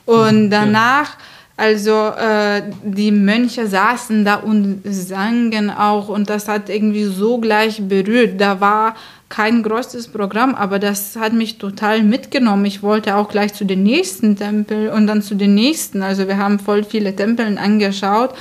Und 0.06 0.50
danach, 0.50 1.18
also 1.56 2.10
äh, 2.10 2.64
die 2.84 3.12
Mönche 3.12 3.68
saßen 3.68 4.26
da 4.26 4.36
und 4.36 4.82
sangen 4.84 5.70
auch 5.70 6.10
und 6.10 6.30
das 6.30 6.48
hat 6.48 6.70
irgendwie 6.70 7.06
so 7.06 7.38
gleich 7.38 7.82
berührt. 7.82 8.42
Da 8.42 8.60
war 8.60 8.96
kein 9.34 9.64
großes 9.64 10.10
Programm, 10.10 10.54
aber 10.54 10.78
das 10.78 11.16
hat 11.16 11.34
mich 11.34 11.58
total 11.58 12.04
mitgenommen. 12.04 12.66
Ich 12.66 12.84
wollte 12.84 13.16
auch 13.16 13.30
gleich 13.30 13.56
zu 13.56 13.66
den 13.66 13.82
nächsten 13.82 14.36
Tempel 14.36 14.90
und 14.90 15.08
dann 15.08 15.24
zu 15.24 15.34
den 15.34 15.56
nächsten. 15.56 16.04
Also 16.04 16.28
wir 16.28 16.38
haben 16.38 16.60
voll 16.60 16.84
viele 16.84 17.16
Tempeln 17.16 17.58
angeschaut 17.58 18.36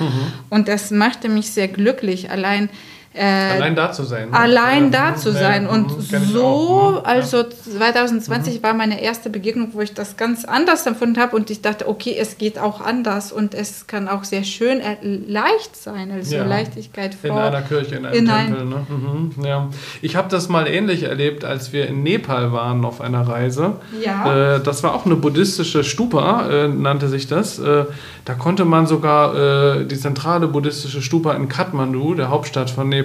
und 0.51 0.67
das 0.67 0.91
machte 0.91 1.29
mich 1.29 1.49
sehr 1.49 1.67
glücklich. 1.67 2.29
Allein 2.29 2.69
äh, 3.13 3.21
Allein 3.23 3.75
da 3.75 3.91
zu 3.91 4.03
sein. 4.03 4.29
ne? 4.31 4.37
allein 4.37 4.91
da 4.91 5.15
zu 5.15 5.31
sein. 5.31 5.63
mhm, 5.65 5.69
Und 5.69 5.91
ich 5.99 6.09
so, 6.29 6.93
mhm, 6.99 7.05
also 7.05 7.43
2020 7.43 8.63
war 8.63 8.73
meine 8.73 9.01
erste 9.01 9.29
Begegnung, 9.29 9.69
wo 9.73 9.81
ich 9.81 9.93
das 9.93 10.17
ganz 10.17 10.45
anders 10.45 10.85
empfunden 10.85 11.19
habe 11.19 11.35
und 11.35 11.49
ich 11.49 11.61
dachte, 11.61 11.87
okay, 11.87 12.15
es 12.19 12.37
geht 12.37 12.57
auch 12.59 12.81
anders 12.81 13.31
und 13.31 13.53
es 13.53 13.87
kann 13.87 14.07
auch 14.07 14.23
sehr 14.23 14.43
schön 14.43 14.79
äh, 14.79 14.97
leicht 15.27 15.75
sein, 15.75 16.11
also 16.11 16.35
Ja. 16.35 16.43
Leichtigkeit 16.45 17.15
In 17.23 17.31
vor. 17.31 17.41
einer 17.41 17.61
Kirche, 17.61 17.95
in 17.95 18.05
einem 18.05 18.15
in 18.17 18.29
ein- 18.29 18.47
Tempel. 18.47 18.65
Ne? 18.65 18.87
Mhm, 18.89 19.45
ja. 19.45 19.69
Ich 20.01 20.15
habe 20.15 20.29
das 20.29 20.49
mal 20.49 20.67
ähnlich 20.67 21.03
erlebt, 21.03 21.45
als 21.45 21.71
wir 21.73 21.87
in 21.87 22.03
Nepal 22.03 22.51
waren 22.51 22.83
auf 22.85 22.99
einer 23.01 23.27
Reise. 23.27 23.73
Ja. 24.03 24.55
Äh, 24.55 24.59
das 24.63 24.83
war 24.83 24.93
auch 24.95 25.05
eine 25.05 25.15
buddhistische 25.15 25.83
Stupa, 25.83 26.49
äh, 26.49 26.67
nannte 26.67 27.07
sich 27.09 27.27
das. 27.27 27.59
Äh, 27.59 27.85
da 28.25 28.33
konnte 28.35 28.63
man 28.65 28.87
sogar 28.87 29.83
die 29.83 29.97
zentrale 29.97 30.47
buddhistische 30.47 31.01
Stupa 31.01 31.33
in 31.33 31.49
Kathmandu, 31.49 32.13
der 32.15 32.29
Hauptstadt 32.29 32.69
von 32.69 32.87
Nepal, 32.87 33.02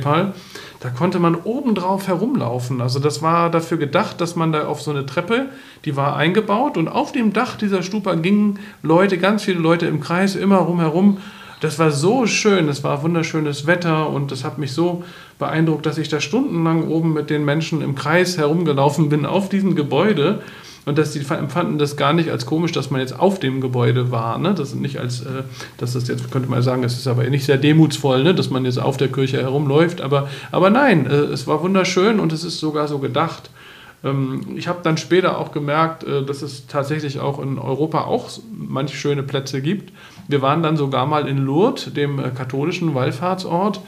da 0.81 0.90
konnte 0.90 1.19
man 1.19 1.35
obendrauf 1.35 2.07
herumlaufen. 2.09 2.81
Also 2.81 2.99
das 3.00 3.23
war 3.23 3.50
dafür 3.50 3.78
gedacht, 3.78 4.21
dass 4.21 4.37
man 4.37 4.52
da 4.52 4.67
auf 4.67 4.81
so 4.81 4.90
eine 4.90 5.07
Treppe, 5.07 5.47
die 5.85 5.97
war 5.97 6.17
eingebaut 6.17 6.76
und 6.76 6.88
auf 6.88 7.12
dem 7.12 7.33
Dach 7.33 7.57
dieser 7.57 7.83
Stupa 7.83 8.14
gingen 8.14 8.59
Leute, 8.83 9.19
ganz 9.19 9.45
viele 9.45 9.59
Leute 9.59 9.87
im 9.87 10.00
Kreis 10.00 10.37
immer 10.37 10.59
rumherum. 10.59 11.19
Das 11.61 11.79
war 11.79 11.91
so 11.91 12.27
schön, 12.27 12.69
es 12.69 12.85
war 12.85 13.03
wunderschönes 13.03 13.67
Wetter 13.67 14.11
und 14.11 14.31
das 14.31 14.45
hat 14.45 14.59
mich 14.59 14.73
so 14.73 15.03
beeindruckt, 15.38 15.87
dass 15.87 15.99
ich 15.99 16.09
da 16.09 16.21
stundenlang 16.21 16.87
oben 16.88 17.12
mit 17.12 17.31
den 17.31 17.45
Menschen 17.45 17.83
im 17.83 17.95
Kreis 17.95 18.38
herumgelaufen 18.38 19.09
bin 19.09 19.27
auf 19.27 19.49
diesem 19.49 19.75
Gebäude 19.75 20.41
und 20.88 20.97
dass 20.97 21.12
die 21.12 21.19
empfanden 21.19 21.79
das 21.79 21.97
gar 21.97 22.12
nicht 22.12 22.31
als 22.31 22.47
komisch, 22.47 22.73
dass 22.73 22.91
man 22.91 23.00
jetzt 23.00 23.19
auf 23.19 23.38
dem 23.41 23.61
Gebäude 23.61 24.11
war. 24.11 24.38
Ne? 24.38 24.55
Das 24.55 24.71
ist 24.71 24.77
nicht 24.77 24.99
als, 24.99 25.21
äh, 25.21 25.43
dass 25.77 25.93
das 25.93 26.09
jetzt, 26.09 26.31
könnte 26.31 26.49
man 26.49 26.62
sagen, 26.62 26.83
es 26.83 26.97
ist 26.97 27.07
aber 27.07 27.25
nicht 27.25 27.45
sehr 27.45 27.59
demutsvoll, 27.59 28.23
ne? 28.23 28.35
dass 28.35 28.49
man 28.49 28.65
jetzt 28.65 28.79
auf 28.79 28.97
der 28.97 29.09
Kirche 29.09 29.38
herumläuft. 29.38 30.00
Aber, 30.00 30.29
aber 30.50 30.71
nein, 30.71 31.07
äh, 31.07 31.15
es 31.15 31.47
war 31.47 31.62
wunderschön 31.62 32.21
und 32.21 32.33
es 32.33 32.43
ist 32.43 32.59
sogar 32.59 32.88
so 32.88 33.00
gedacht. 33.00 33.50
Ähm, 34.03 34.41
ich 34.57 34.69
habe 34.69 34.79
dann 34.83 34.97
später 34.97 35.38
auch 35.38 35.53
gemerkt, 35.53 36.05
äh, 36.05 36.25
dass 36.25 36.43
es 36.43 36.67
tatsächlich 36.67 37.21
auch 37.21 37.38
in 37.38 37.59
Europa 37.59 38.03
auch 38.03 38.31
manche 38.50 38.97
schöne 38.97 39.23
Plätze 39.23 39.61
gibt. 39.61 39.93
Wir 40.29 40.43
waren 40.43 40.63
dann 40.63 40.77
sogar 40.77 41.07
mal 41.07 41.27
in 41.27 41.39
Lourdes, 41.39 41.93
dem 41.93 42.19
äh, 42.19 42.31
katholischen 42.31 42.95
Wallfahrtsort, 42.95 43.81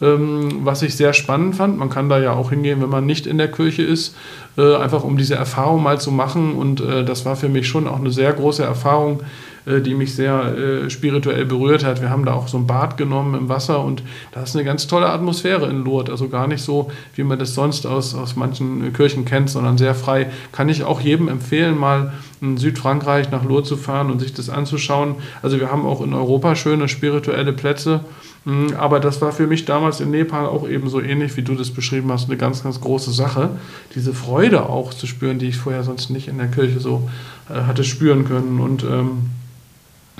ähm, 0.00 0.60
was 0.64 0.82
ich 0.82 0.96
sehr 0.96 1.12
spannend 1.12 1.54
fand. 1.54 1.78
Man 1.78 1.90
kann 1.90 2.08
da 2.08 2.18
ja 2.18 2.32
auch 2.32 2.50
hingehen, 2.50 2.80
wenn 2.82 2.88
man 2.88 3.06
nicht 3.06 3.26
in 3.26 3.38
der 3.38 3.50
Kirche 3.50 3.82
ist, 3.82 4.16
äh, 4.56 4.76
einfach 4.76 5.04
um 5.04 5.16
diese 5.18 5.34
Erfahrung 5.34 5.82
mal 5.82 6.00
zu 6.00 6.10
machen. 6.10 6.54
Und 6.54 6.80
äh, 6.80 7.04
das 7.04 7.24
war 7.26 7.36
für 7.36 7.50
mich 7.50 7.68
schon 7.68 7.86
auch 7.86 8.00
eine 8.00 8.10
sehr 8.10 8.32
große 8.32 8.64
Erfahrung, 8.64 9.20
die 9.66 9.94
mich 9.94 10.14
sehr 10.14 10.56
äh, 10.56 10.90
spirituell 10.90 11.44
berührt 11.44 11.84
hat. 11.84 12.00
Wir 12.00 12.10
haben 12.10 12.24
da 12.24 12.34
auch 12.34 12.48
so 12.48 12.58
ein 12.58 12.66
Bad 12.66 12.96
genommen 12.96 13.34
im 13.34 13.48
Wasser 13.48 13.84
und 13.84 14.02
da 14.32 14.42
ist 14.42 14.56
eine 14.56 14.64
ganz 14.64 14.86
tolle 14.86 15.08
Atmosphäre 15.08 15.68
in 15.68 15.84
Lourdes. 15.84 16.10
Also 16.10 16.28
gar 16.28 16.46
nicht 16.46 16.62
so, 16.62 16.90
wie 17.14 17.22
man 17.22 17.38
das 17.38 17.54
sonst 17.54 17.86
aus, 17.86 18.14
aus 18.14 18.36
manchen 18.36 18.88
äh, 18.88 18.90
Kirchen 18.90 19.24
kennt, 19.24 19.50
sondern 19.50 19.78
sehr 19.78 19.94
frei. 19.94 20.30
Kann 20.50 20.68
ich 20.68 20.84
auch 20.84 21.00
jedem 21.00 21.28
empfehlen, 21.28 21.78
mal 21.78 22.12
in 22.40 22.56
Südfrankreich 22.56 23.30
nach 23.30 23.44
Lourdes 23.44 23.68
zu 23.68 23.76
fahren 23.76 24.10
und 24.10 24.18
sich 24.18 24.34
das 24.34 24.50
anzuschauen. 24.50 25.14
Also 25.42 25.60
wir 25.60 25.70
haben 25.70 25.86
auch 25.86 26.02
in 26.02 26.12
Europa 26.12 26.56
schöne 26.56 26.88
spirituelle 26.88 27.52
Plätze. 27.52 28.00
Mm, 28.44 28.74
Aber 28.76 28.98
das 28.98 29.20
war 29.20 29.32
für 29.32 29.46
mich 29.46 29.64
damals 29.64 30.00
in 30.00 30.10
Nepal 30.10 30.46
auch 30.46 30.68
eben 30.68 30.88
so 30.88 31.00
ähnlich, 31.00 31.36
wie 31.36 31.42
du 31.42 31.54
das 31.54 31.70
beschrieben 31.70 32.10
hast, 32.10 32.28
eine 32.28 32.36
ganz, 32.36 32.64
ganz 32.64 32.80
große 32.80 33.12
Sache. 33.12 33.50
Diese 33.94 34.12
Freude 34.12 34.68
auch 34.68 34.92
zu 34.92 35.06
spüren, 35.06 35.38
die 35.38 35.46
ich 35.46 35.56
vorher 35.56 35.84
sonst 35.84 36.10
nicht 36.10 36.28
in 36.28 36.38
der 36.38 36.48
Kirche 36.48 36.80
so 36.80 37.08
äh, 37.48 37.62
hatte 37.62 37.84
spüren 37.84 38.24
können. 38.24 38.60
Und 38.60 38.82
ähm, 38.82 39.30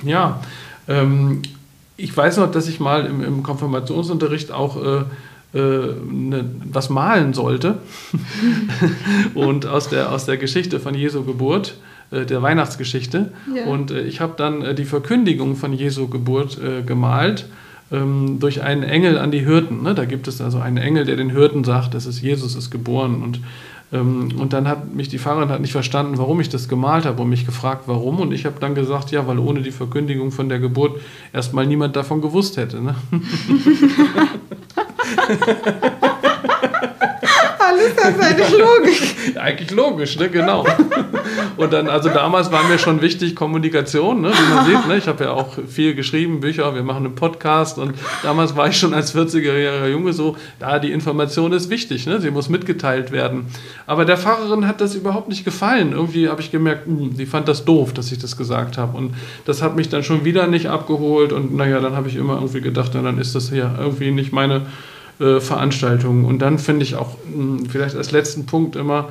ja, 0.05 0.41
ähm, 0.89 1.43
ich 1.97 2.17
weiß 2.17 2.39
noch, 2.39 2.51
dass 2.51 2.69
ich 2.69 2.81
mal 2.81 3.07
im, 3.07 3.23
im 3.23 3.43
Konfirmationsunterricht 3.43 4.51
auch 4.51 4.83
äh, 4.83 5.05
äh, 5.55 5.95
ne, 6.11 6.51
was 6.65 6.91
malen 6.91 7.35
sollte. 7.35 7.79
und 9.35 9.67
aus 9.67 9.89
der, 9.89 10.11
aus 10.11 10.25
der 10.25 10.39
Geschichte 10.39 10.81
von 10.81 10.95
Jesu 10.95 11.25
Geburt, 11.25 11.75
äh, 12.11 12.25
der 12.25 12.43
Weihnachtsgeschichte. 12.43 13.33
Ja. 13.55 13.65
Und 13.67 13.91
äh, 13.91 14.03
ich 14.03 14.21
habe 14.21 14.35
dann 14.37 14.63
äh, 14.63 14.75
die 14.75 14.85
Verkündigung 14.85 15.57
von 15.57 15.73
Jesu 15.73 16.09
Geburt 16.09 16.59
äh, 16.59 16.83
gemalt 16.83 17.47
ähm, 17.93 18.39
durch 18.41 18.63
einen 18.63 18.83
Engel 18.83 19.19
an 19.19 19.31
die 19.31 19.41
Hirten. 19.41 19.83
Ne? 19.83 19.95
Da 19.95 20.07
gibt 20.07 20.27
es 20.27 20.41
also 20.41 20.59
einen 20.59 20.79
Engel, 20.79 21.05
der 21.05 21.17
den 21.17 21.31
Hirten 21.31 21.65
sagt, 21.65 21.95
dass 21.95 22.07
es 22.07 22.23
Jesus 22.23 22.55
ist 22.55 22.71
geboren. 22.71 23.23
Und, 23.23 23.41
und 24.01 24.55
dann 24.55 24.67
hat 24.67 24.95
mich 24.95 25.11
die 25.11 25.19
Pfarrerin 25.19 25.51
hat 25.51 25.61
nicht 25.61 25.73
verstanden, 25.73 26.17
warum 26.17 26.41
ich 26.41 26.49
das 26.49 26.67
gemalt 26.67 27.05
habe 27.05 27.21
und 27.21 27.29
mich 27.29 27.45
gefragt, 27.45 27.83
warum. 27.87 28.21
Und 28.21 28.33
ich 28.33 28.47
habe 28.47 28.59
dann 28.59 28.75
gesagt, 28.75 29.11
ja, 29.11 29.27
weil 29.27 29.39
ohne 29.39 29.61
die 29.61 29.71
Verkündigung 29.71 30.31
von 30.31 30.49
der 30.49 30.61
Geburt 30.61 30.99
erstmal 31.33 31.67
niemand 31.67 31.95
davon 31.95 32.23
gewusst 32.23 32.57
hätte. 32.57 32.81
Ne? 32.81 32.95
Alles 37.73 38.05
hat 38.05 38.15
seine 38.21 38.43
Logik. 38.43 39.37
Eigentlich 39.37 39.71
logisch, 39.71 40.19
ne? 40.19 40.29
genau. 40.29 40.67
Und 41.57 41.73
dann, 41.73 41.89
also 41.89 42.09
damals 42.09 42.51
war 42.53 42.65
mir 42.65 42.79
schon 42.79 43.01
wichtig 43.01 43.35
Kommunikation, 43.35 44.21
ne? 44.21 44.31
wie 44.31 44.55
man 44.55 44.67
sieht. 44.67 44.89
Ne? 44.89 44.97
Ich 44.99 45.07
habe 45.07 45.25
ja 45.25 45.31
auch 45.31 45.57
viel 45.69 45.95
geschrieben, 45.95 46.41
Bücher, 46.41 46.75
wir 46.75 46.83
machen 46.83 47.07
einen 47.07 47.15
Podcast 47.15 47.79
und 47.79 47.95
damals 48.23 48.57
war 48.57 48.69
ich 48.69 48.77
schon 48.77 48.95
als 48.95 49.15
40-jähriger 49.15 49.87
Junge 49.89 50.13
so, 50.13 50.37
da 50.59 50.79
die 50.79 50.93
Information 50.93 51.53
ist 51.53 51.71
wichtig, 51.71 52.07
ne? 52.07 52.21
sie 52.21 52.31
muss 52.31 52.49
mitgeteilt 52.49 53.11
werden. 53.13 53.47
Aber 53.87 54.05
der 54.05 54.17
Pfarrerin 54.17 54.67
hat 54.67 54.81
das 54.81 54.95
überhaupt 54.95 55.29
nicht 55.29 55.45
gefallen. 55.45 55.93
Irgendwie 55.93 56.29
habe 56.29 56.41
ich 56.41 56.51
gemerkt, 56.51 56.87
hm, 56.87 57.15
sie 57.15 57.27
fand 57.27 57.49
das 57.49 57.65
doof, 57.65 57.93
dass 57.95 58.13
ich 58.13 58.19
das 58.19 58.37
gesagt 58.37 58.77
habe. 58.77 58.97
Und 58.97 59.15
das 59.45 59.63
hat 59.63 59.77
mich 59.77 59.89
dann 59.89 60.03
schon 60.03 60.25
wieder 60.25 60.47
nicht 60.47 60.67
abgeholt 60.67 61.33
und 61.33 61.55
naja, 61.55 61.81
dann 61.81 61.97
habe 61.97 62.09
ich 62.09 62.17
immer 62.17 62.35
irgendwie 62.35 62.61
gedacht, 62.61 62.93
na, 62.95 63.03
dann 63.03 63.19
ist 63.19 63.35
das 63.35 63.51
hier 63.51 63.75
irgendwie 63.79 64.11
nicht 64.11 64.33
meine 64.33 64.63
äh, 65.21 65.41
Veranstaltung. 65.41 66.25
Und 66.25 66.41
dann 66.41 66.59
finde 66.59 66.85
ich 66.85 66.95
auch, 66.97 67.17
mh, 67.35 67.65
vielleicht 67.71 67.97
als 67.97 68.13
letzten 68.13 68.47
Punkt 68.47 68.77
immer, 68.77 69.11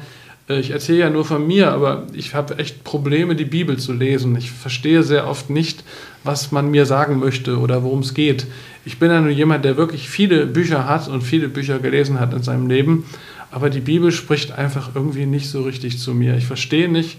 äh, 0.50 0.60
ich 0.60 0.72
erzähle 0.72 1.00
ja 1.00 1.10
nur 1.10 1.26
von 1.26 1.46
mir, 1.46 1.72
aber 1.72 2.08
ich 2.14 2.36
habe 2.36 2.58
echt 2.58 2.84
Probleme, 2.84 3.36
die 3.36 3.46
Bibel 3.46 3.78
zu 3.78 3.94
lesen. 3.94 4.36
Ich 4.36 4.52
verstehe 4.52 5.04
sehr 5.04 5.28
oft 5.28 5.50
nicht, 5.50 5.84
was 6.24 6.52
man 6.52 6.72
mir 6.72 6.86
sagen 6.86 7.20
möchte 7.20 7.58
oder 7.58 7.84
worum 7.84 8.00
es 8.00 8.14
geht. 8.14 8.48
Ich 8.86 9.00
bin 9.00 9.12
ja 9.12 9.22
nur 9.22 9.32
jemand, 9.32 9.66
der 9.66 9.78
wirklich 9.78 10.10
viele 10.10 10.46
Bücher 10.46 10.88
hat 10.88 11.08
und 11.08 11.22
viele 11.22 11.50
Bücher 11.50 11.80
gelesen 11.80 12.20
hat 12.20 12.34
in 12.34 12.44
seinem 12.44 12.68
Leben, 12.68 13.06
aber 13.52 13.70
die 13.70 13.82
Bibel 13.82 14.12
spricht 14.12 14.52
einfach 14.54 14.92
irgendwie 14.96 15.26
nicht 15.26 15.50
so 15.50 15.64
richtig 15.64 16.00
zu 16.00 16.14
mir. 16.14 16.36
Ich 16.38 16.46
verstehe 16.46 16.90
nicht, 16.90 17.18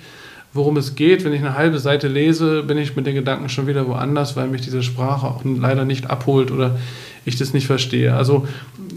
worum 0.55 0.77
es 0.77 0.95
geht. 0.95 1.25
Wenn 1.25 1.33
ich 1.33 1.41
eine 1.41 1.57
halbe 1.57 1.79
Seite 1.79 2.09
lese, 2.09 2.63
bin 2.63 2.79
ich 2.79 2.97
mit 2.97 3.07
den 3.07 3.15
Gedanken 3.15 3.49
schon 3.49 3.67
wieder 3.67 3.87
woanders, 3.87 4.37
weil 4.37 4.49
mich 4.49 4.63
diese 4.63 4.83
Sprache 4.83 5.27
auch 5.27 5.43
leider 5.45 5.85
nicht 5.85 6.11
abholt 6.11 6.51
oder 6.51 6.77
ich 7.25 7.37
das 7.37 7.53
nicht 7.53 7.67
verstehe. 7.67 8.15
Also 8.15 8.47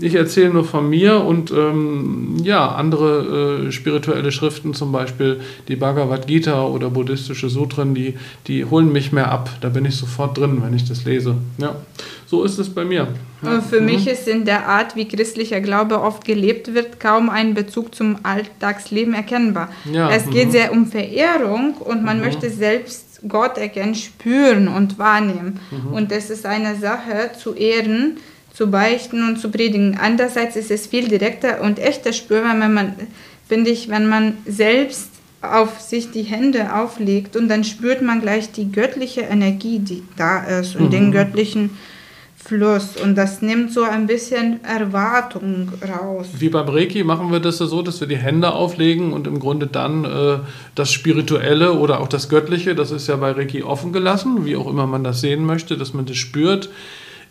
ich 0.01 0.15
erzähle 0.15 0.49
nur 0.49 0.65
von 0.65 0.89
mir 0.89 1.21
und 1.21 1.51
ähm, 1.51 2.37
ja, 2.43 2.69
andere 2.69 3.67
äh, 3.67 3.71
spirituelle 3.71 4.31
Schriften, 4.31 4.73
zum 4.73 4.91
Beispiel 4.91 5.39
die 5.67 5.75
Bhagavad 5.75 6.27
Gita 6.27 6.65
oder 6.65 6.89
buddhistische 6.89 7.49
Sutren, 7.49 7.93
die, 7.93 8.15
die 8.47 8.65
holen 8.65 8.91
mich 8.91 9.11
mehr 9.11 9.31
ab. 9.31 9.49
Da 9.61 9.69
bin 9.69 9.85
ich 9.85 9.95
sofort 9.95 10.37
drin, 10.37 10.61
wenn 10.63 10.73
ich 10.73 10.87
das 10.87 11.05
lese. 11.05 11.35
Ja, 11.59 11.75
so 12.25 12.43
ist 12.43 12.57
es 12.57 12.69
bei 12.69 12.83
mir. 12.83 13.07
Ja. 13.43 13.61
Für 13.61 13.79
Mhm. 13.79 13.85
mich 13.85 14.07
ist 14.07 14.27
in 14.27 14.45
der 14.45 14.67
Art, 14.67 14.95
wie 14.95 15.07
christlicher 15.07 15.61
Glaube 15.61 16.01
oft 16.01 16.25
gelebt 16.25 16.73
wird, 16.73 16.99
kaum 16.99 17.29
ein 17.29 17.53
Bezug 17.53 17.93
zum 17.93 18.17
Alltagsleben 18.23 19.13
erkennbar. 19.13 19.69
Ja, 19.91 20.09
es 20.09 20.29
geht 20.29 20.47
mhm. 20.47 20.51
sehr 20.51 20.71
um 20.71 20.87
Verehrung 20.87 21.75
und 21.75 22.03
man 22.03 22.19
möchte 22.21 22.49
selbst 22.49 23.21
Gott 23.27 23.57
erkennen, 23.57 23.95
spüren 23.95 24.67
und 24.67 24.97
wahrnehmen. 24.97 25.59
Mhm. 25.71 25.93
Und 25.93 26.11
es 26.11 26.29
ist 26.29 26.45
eine 26.45 26.75
Sache 26.75 27.31
zu 27.37 27.53
ehren, 27.53 28.17
zu 28.53 28.71
beichten 28.71 29.27
und 29.27 29.37
zu 29.37 29.49
predigen. 29.51 29.97
Andererseits 30.01 30.55
ist 30.55 30.71
es 30.71 30.87
viel 30.87 31.07
direkter 31.07 31.61
und 31.61 31.77
echter 31.77 32.13
spürbar, 32.13 32.59
wenn 32.59 32.73
man, 32.73 32.95
finde 33.47 33.69
ich, 33.69 33.89
wenn 33.89 34.07
man 34.07 34.37
selbst 34.45 35.09
auf 35.41 35.79
sich 35.79 36.11
die 36.11 36.23
Hände 36.23 36.73
auflegt 36.73 37.35
und 37.35 37.49
dann 37.49 37.63
spürt 37.63 38.01
man 38.01 38.21
gleich 38.21 38.51
die 38.51 38.71
göttliche 38.71 39.21
Energie, 39.21 39.79
die 39.79 40.03
da 40.17 40.43
ist 40.43 40.75
und 40.75 40.91
den 40.91 41.11
göttlichen 41.11 41.77
Fluss 42.45 42.95
und 42.95 43.15
das 43.15 43.41
nimmt 43.41 43.73
so 43.73 43.81
ein 43.81 44.05
bisschen 44.05 44.63
Erwartung 44.63 45.71
raus. 45.81 46.27
Wie 46.37 46.49
beim 46.49 46.69
Reiki 46.69 47.03
machen 47.03 47.31
wir 47.31 47.39
das 47.39 47.57
so, 47.57 47.81
dass 47.81 47.99
wir 48.01 48.07
die 48.07 48.17
Hände 48.17 48.53
auflegen 48.53 49.13
und 49.13 49.25
im 49.25 49.39
Grunde 49.39 49.65
dann 49.65 50.05
äh, 50.05 50.37
das 50.75 50.91
Spirituelle 50.91 51.73
oder 51.73 52.01
auch 52.01 52.07
das 52.07 52.29
Göttliche, 52.29 52.75
das 52.75 52.91
ist 52.91 53.07
ja 53.07 53.15
bei 53.15 53.31
Reiki 53.31 53.63
offen 53.63 53.93
gelassen, 53.93 54.45
wie 54.45 54.55
auch 54.55 54.67
immer 54.67 54.85
man 54.85 55.03
das 55.03 55.21
sehen 55.21 55.43
möchte, 55.43 55.75
dass 55.75 55.93
man 55.93 56.05
das 56.05 56.17
spürt 56.17 56.69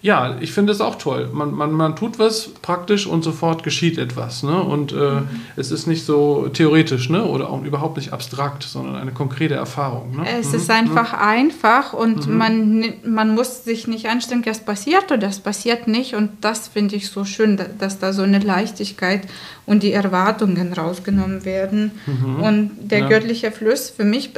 ja, 0.05 0.37
ich 0.39 0.53
finde 0.53 0.71
es 0.71 0.83
auch 0.83 0.97
toll. 0.97 1.31
Man, 1.33 1.55
man, 1.55 1.73
man 1.73 1.97
tut 1.97 2.19
was 2.19 2.49
praktisch 2.61 3.07
und 3.07 3.25
sofort 3.25 3.63
geschieht 3.63 3.97
etwas. 3.97 4.43
Ne? 4.43 4.63
Und 4.63 4.93
äh, 4.93 4.97
mhm. 4.97 5.29
es 5.57 5.71
ist 5.71 5.87
nicht 5.87 6.05
so 6.05 6.47
theoretisch 6.53 7.09
ne? 7.09 7.25
oder 7.25 7.49
auch 7.49 7.65
überhaupt 7.65 7.97
nicht 7.97 8.13
abstrakt, 8.13 8.65
sondern 8.65 8.97
eine 8.97 9.13
konkrete 9.13 9.55
Erfahrung. 9.55 10.15
Ne? 10.17 10.27
Es 10.39 10.51
mhm. 10.51 10.57
ist 10.57 10.71
einfach 10.71 11.15
mhm. 11.15 11.19
einfach 11.21 11.93
und 11.95 12.27
mhm. 12.27 12.37
man, 12.37 12.85
man 13.07 13.35
muss 13.35 13.65
sich 13.65 13.87
nicht 13.87 14.07
anstrengen, 14.07 14.45
es 14.45 14.59
passiert 14.59 15.11
oder 15.11 15.27
es 15.27 15.41
passiert 15.41 15.89
nicht. 15.89 16.15
Und 16.15 16.33
das 16.43 16.69
finde 16.69 16.97
ich 16.97 17.09
so 17.09 17.25
schön, 17.25 17.59
dass 17.79 17.99
da 17.99 18.13
so 18.13 18.25
eine 18.25 18.41
Leichtigkeit 18.41 19.23
und 19.65 19.83
die 19.83 19.93
Erwartungen 19.93 20.75
rausgenommen 20.75 21.47
werden. 21.47 21.93
Mhm. 22.05 22.43
Und 22.43 22.71
der 22.79 22.99
ja. 22.99 23.09
göttliche 23.09 23.51
Fluss 23.51 23.89
für 23.89 24.05
mich 24.05 24.33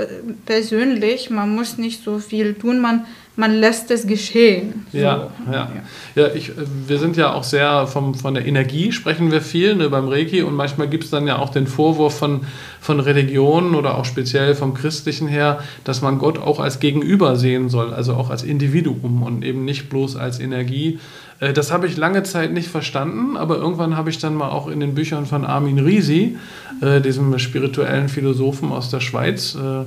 persönlich, 0.44 1.28
man 1.30 1.52
muss 1.56 1.76
nicht 1.76 2.04
so 2.04 2.20
viel 2.20 2.54
tun, 2.54 2.78
man 2.78 3.04
man 3.36 3.52
lässt 3.52 3.90
es 3.90 4.06
geschehen. 4.06 4.86
So. 4.90 4.98
Ja, 4.98 5.30
ja. 5.50 5.70
ja 6.14 6.34
ich, 6.34 6.52
wir 6.86 6.98
sind 6.98 7.16
ja 7.16 7.32
auch 7.34 7.44
sehr 7.44 7.86
vom, 7.86 8.14
von 8.14 8.34
der 8.34 8.46
Energie, 8.46 8.92
sprechen 8.92 9.30
wir 9.30 9.42
viel 9.42 9.76
ne, 9.76 9.90
beim 9.90 10.08
Reiki 10.08 10.42
und 10.42 10.54
manchmal 10.54 10.88
gibt 10.88 11.04
es 11.04 11.10
dann 11.10 11.26
ja 11.26 11.38
auch 11.38 11.50
den 11.50 11.66
Vorwurf 11.66 12.18
von, 12.18 12.40
von 12.80 12.98
Religionen 12.98 13.74
oder 13.74 13.98
auch 13.98 14.06
speziell 14.06 14.54
vom 14.54 14.74
Christlichen 14.74 15.28
her, 15.28 15.60
dass 15.84 16.00
man 16.00 16.18
Gott 16.18 16.38
auch 16.38 16.60
als 16.60 16.80
Gegenüber 16.80 17.36
sehen 17.36 17.68
soll, 17.68 17.92
also 17.92 18.14
auch 18.14 18.30
als 18.30 18.42
Individuum 18.42 19.22
und 19.22 19.44
eben 19.44 19.64
nicht 19.64 19.90
bloß 19.90 20.16
als 20.16 20.40
Energie. 20.40 20.98
Äh, 21.40 21.52
das 21.52 21.72
habe 21.72 21.86
ich 21.86 21.96
lange 21.96 22.22
Zeit 22.22 22.52
nicht 22.52 22.68
verstanden, 22.68 23.36
aber 23.36 23.56
irgendwann 23.56 23.96
habe 23.96 24.10
ich 24.10 24.18
dann 24.18 24.34
mal 24.34 24.48
auch 24.48 24.68
in 24.68 24.80
den 24.80 24.94
Büchern 24.94 25.26
von 25.26 25.44
Armin 25.44 25.78
Risi, 25.78 26.38
äh, 26.80 27.00
diesem 27.00 27.38
spirituellen 27.38 28.08
Philosophen 28.08 28.72
aus 28.72 28.90
der 28.90 29.00
Schweiz, 29.00 29.54
äh, 29.54 29.84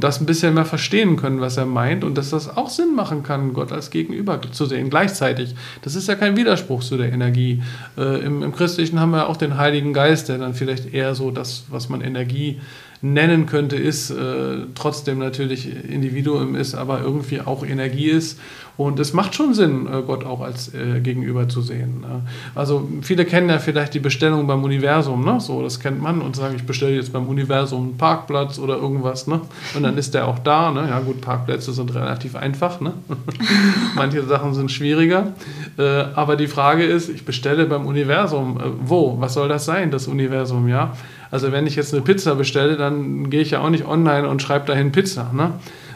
das 0.00 0.20
ein 0.20 0.26
bisschen 0.26 0.54
mehr 0.54 0.64
verstehen 0.64 1.16
können, 1.16 1.40
was 1.40 1.56
er 1.56 1.66
meint 1.66 2.04
und 2.04 2.16
dass 2.16 2.30
das 2.30 2.56
auch 2.56 2.70
Sinn 2.70 2.94
machen 2.94 3.22
kann, 3.22 3.52
Gott 3.52 3.72
als 3.72 3.90
Gegenüber 3.90 4.40
zu 4.50 4.66
sehen, 4.66 4.90
gleichzeitig. 4.90 5.54
Das 5.82 5.94
ist 5.94 6.08
ja 6.08 6.14
kein 6.14 6.36
Widerspruch 6.36 6.82
zu 6.82 6.96
der 6.96 7.12
Energie. 7.12 7.62
Äh, 7.96 8.24
im, 8.24 8.42
im, 8.42 8.52
Christlichen 8.52 9.00
haben 9.00 9.10
wir 9.10 9.28
auch 9.28 9.36
den 9.36 9.56
Heiligen 9.56 9.92
Geist, 9.92 10.28
der 10.28 10.38
dann 10.38 10.54
vielleicht 10.54 10.92
eher 10.92 11.14
so 11.14 11.30
das, 11.30 11.64
was 11.68 11.88
man 11.88 12.00
Energie 12.00 12.60
nennen 13.02 13.44
könnte, 13.44 13.76
ist, 13.76 14.10
äh, 14.10 14.66
trotzdem 14.74 15.18
natürlich 15.18 15.68
Individuum 15.88 16.54
ist, 16.54 16.74
aber 16.74 17.00
irgendwie 17.02 17.40
auch 17.40 17.64
Energie 17.64 18.08
ist. 18.08 18.40
Und 18.76 18.98
es 18.98 19.12
macht 19.12 19.34
schon 19.36 19.54
Sinn, 19.54 19.86
äh, 19.86 20.02
Gott 20.02 20.24
auch 20.24 20.40
als 20.40 20.74
äh, 20.74 21.00
Gegenüber 21.00 21.48
zu 21.48 21.62
sehen. 21.62 22.00
Ne? 22.00 22.22
Also 22.54 22.88
viele 23.02 23.24
kennen 23.24 23.48
ja 23.48 23.58
vielleicht 23.58 23.94
die 23.94 24.00
Bestellung 24.00 24.46
beim 24.48 24.64
Universum, 24.64 25.24
ne? 25.24 25.40
so 25.40 25.62
das 25.62 25.78
kennt 25.78 26.02
man 26.02 26.20
und 26.20 26.34
sagen, 26.34 26.56
ich 26.56 26.64
bestelle 26.64 26.96
jetzt 26.96 27.12
beim 27.12 27.28
Universum 27.28 27.84
einen 27.84 27.96
Parkplatz 27.96 28.58
oder 28.58 28.76
irgendwas, 28.76 29.28
ne? 29.28 29.40
und 29.74 29.84
dann 29.84 29.96
ist 29.96 30.14
der 30.14 30.26
auch 30.26 30.40
da. 30.40 30.72
Ne? 30.72 30.88
Ja 30.88 30.98
gut, 31.00 31.20
Parkplätze 31.20 31.72
sind 31.72 31.94
relativ 31.94 32.34
einfach, 32.34 32.80
ne? 32.80 32.94
manche 33.94 34.24
Sachen 34.24 34.54
sind 34.54 34.72
schwieriger, 34.72 35.34
äh, 35.78 36.04
aber 36.14 36.34
die 36.34 36.48
Frage 36.48 36.84
ist, 36.84 37.08
ich 37.08 37.24
bestelle 37.24 37.66
beim 37.66 37.86
Universum, 37.86 38.58
äh, 38.58 38.62
wo, 38.80 39.20
was 39.20 39.34
soll 39.34 39.48
das 39.48 39.64
sein, 39.64 39.92
das 39.92 40.08
Universum, 40.08 40.66
ja? 40.66 40.96
Also 41.30 41.52
wenn 41.52 41.66
ich 41.66 41.76
jetzt 41.76 41.92
eine 41.92 42.02
Pizza 42.02 42.34
bestelle, 42.34 42.76
dann 42.76 43.30
gehe 43.30 43.40
ich 43.40 43.52
ja 43.52 43.60
auch 43.60 43.70
nicht 43.70 43.86
online 43.86 44.28
und 44.28 44.42
schreibe 44.42 44.66
dahin 44.66 44.92
Pizza, 44.92 45.32
ne? 45.32 45.52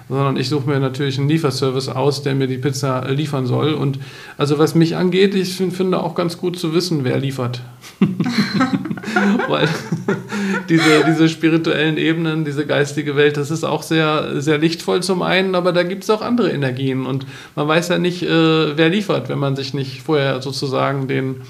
Sondern 0.09 0.37
ich 0.37 0.49
suche 0.49 0.69
mir 0.69 0.81
natürlich 0.81 1.19
einen 1.19 1.29
Lieferservice 1.29 1.89
aus, 1.89 2.23
der 2.23 2.35
mir 2.35 2.47
die 2.47 2.59
Pizza 2.59 3.09
liefern 3.11 3.47
soll. 3.47 3.75
Und 3.75 3.99
also 4.37 4.59
was 4.59 4.75
mich 4.75 4.97
angeht, 4.97 5.35
ich 5.35 5.57
finde 5.57 6.03
auch 6.03 6.15
ganz 6.15 6.39
gut 6.39 6.59
zu 6.59 6.75
wissen, 6.75 7.05
wer 7.05 7.19
liefert. 7.19 7.61
Weil 9.49 9.69
diese, 10.69 11.05
diese 11.07 11.29
spirituellen 11.29 11.97
Ebenen, 11.97 12.45
diese 12.45 12.67
geistige 12.67 13.17
Welt, 13.17 13.37
das 13.37 13.51
ist 13.51 13.65
auch 13.65 13.83
sehr, 13.83 14.41
sehr 14.41 14.59
lichtvoll 14.59 15.03
zum 15.03 15.23
einen, 15.23 15.55
aber 15.55 15.73
da 15.73 15.83
gibt 15.83 16.05
es 16.05 16.11
auch 16.11 16.23
andere 16.23 16.51
Energien. 16.51 17.07
Und 17.07 17.27
man 17.55 17.69
weiß 17.69 17.89
ja 17.89 17.99
nicht, 17.99 18.23
äh, 18.23 18.77
wer 18.77 18.89
liefert, 18.89 19.29
wenn 19.29 19.39
man 19.39 19.57
sich 19.57 19.75
nicht 19.75 20.03
vorher 20.03 20.41
sozusagen 20.41 21.09
den 21.09 21.43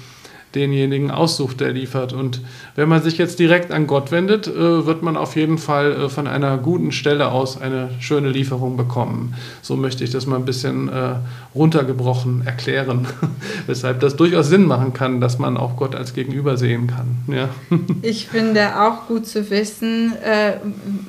denjenigen 0.55 1.11
aussucht, 1.11 1.59
der 1.59 1.71
liefert. 1.71 2.11
Und 2.11 2.41
wenn 2.75 2.89
man 2.89 3.03
sich 3.03 3.17
jetzt 3.17 3.37
direkt 3.39 3.71
an 3.71 3.85
Gott 3.85 4.11
wendet, 4.11 4.47
äh, 4.47 4.85
wird 4.85 5.03
man 5.03 5.15
auf 5.15 5.35
jeden 5.35 5.57
Fall 5.59 5.91
äh, 5.91 6.09
von 6.09 6.27
einer 6.27 6.57
guten 6.57 6.91
Stelle 6.91 7.31
aus 7.31 7.61
eine 7.61 7.89
schöne 7.99 8.29
Lieferung 8.29 8.75
bekommen. 8.75 9.35
So 9.61 9.75
möchte 9.75 10.03
ich 10.03 10.09
das 10.09 10.25
mal 10.25 10.37
ein 10.37 10.45
bisschen 10.45 10.89
äh, 10.89 11.15
runtergebrochen 11.53 12.45
erklären, 12.45 13.07
weshalb 13.67 13.99
das 13.99 14.15
durchaus 14.15 14.47
Sinn 14.47 14.65
machen 14.65 14.93
kann, 14.93 15.21
dass 15.21 15.37
man 15.37 15.55
auch 15.55 15.75
Gott 15.75 15.93
als 15.93 16.13
Gegenüber 16.13 16.57
sehen 16.57 16.87
kann. 16.87 17.17
Ja. 17.27 17.49
Ich 18.01 18.27
finde 18.27 18.81
auch 18.81 19.07
gut 19.07 19.27
zu 19.27 19.49
wissen, 19.49 20.13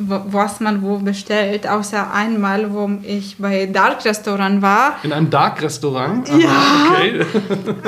was 0.06 0.60
man 0.60 0.82
wo 0.82 0.98
bestellt, 0.98 1.68
außer 1.68 2.12
einmal, 2.12 2.72
wo 2.72 2.90
ich 3.02 3.36
bei 3.38 3.66
Dark 3.66 4.04
Restaurant 4.04 4.60
war. 4.60 4.96
In 5.02 5.12
einem 5.12 5.30
Dark 5.30 5.62
Restaurant? 5.62 6.28
Ja. 6.28 6.90
Okay. 6.90 7.24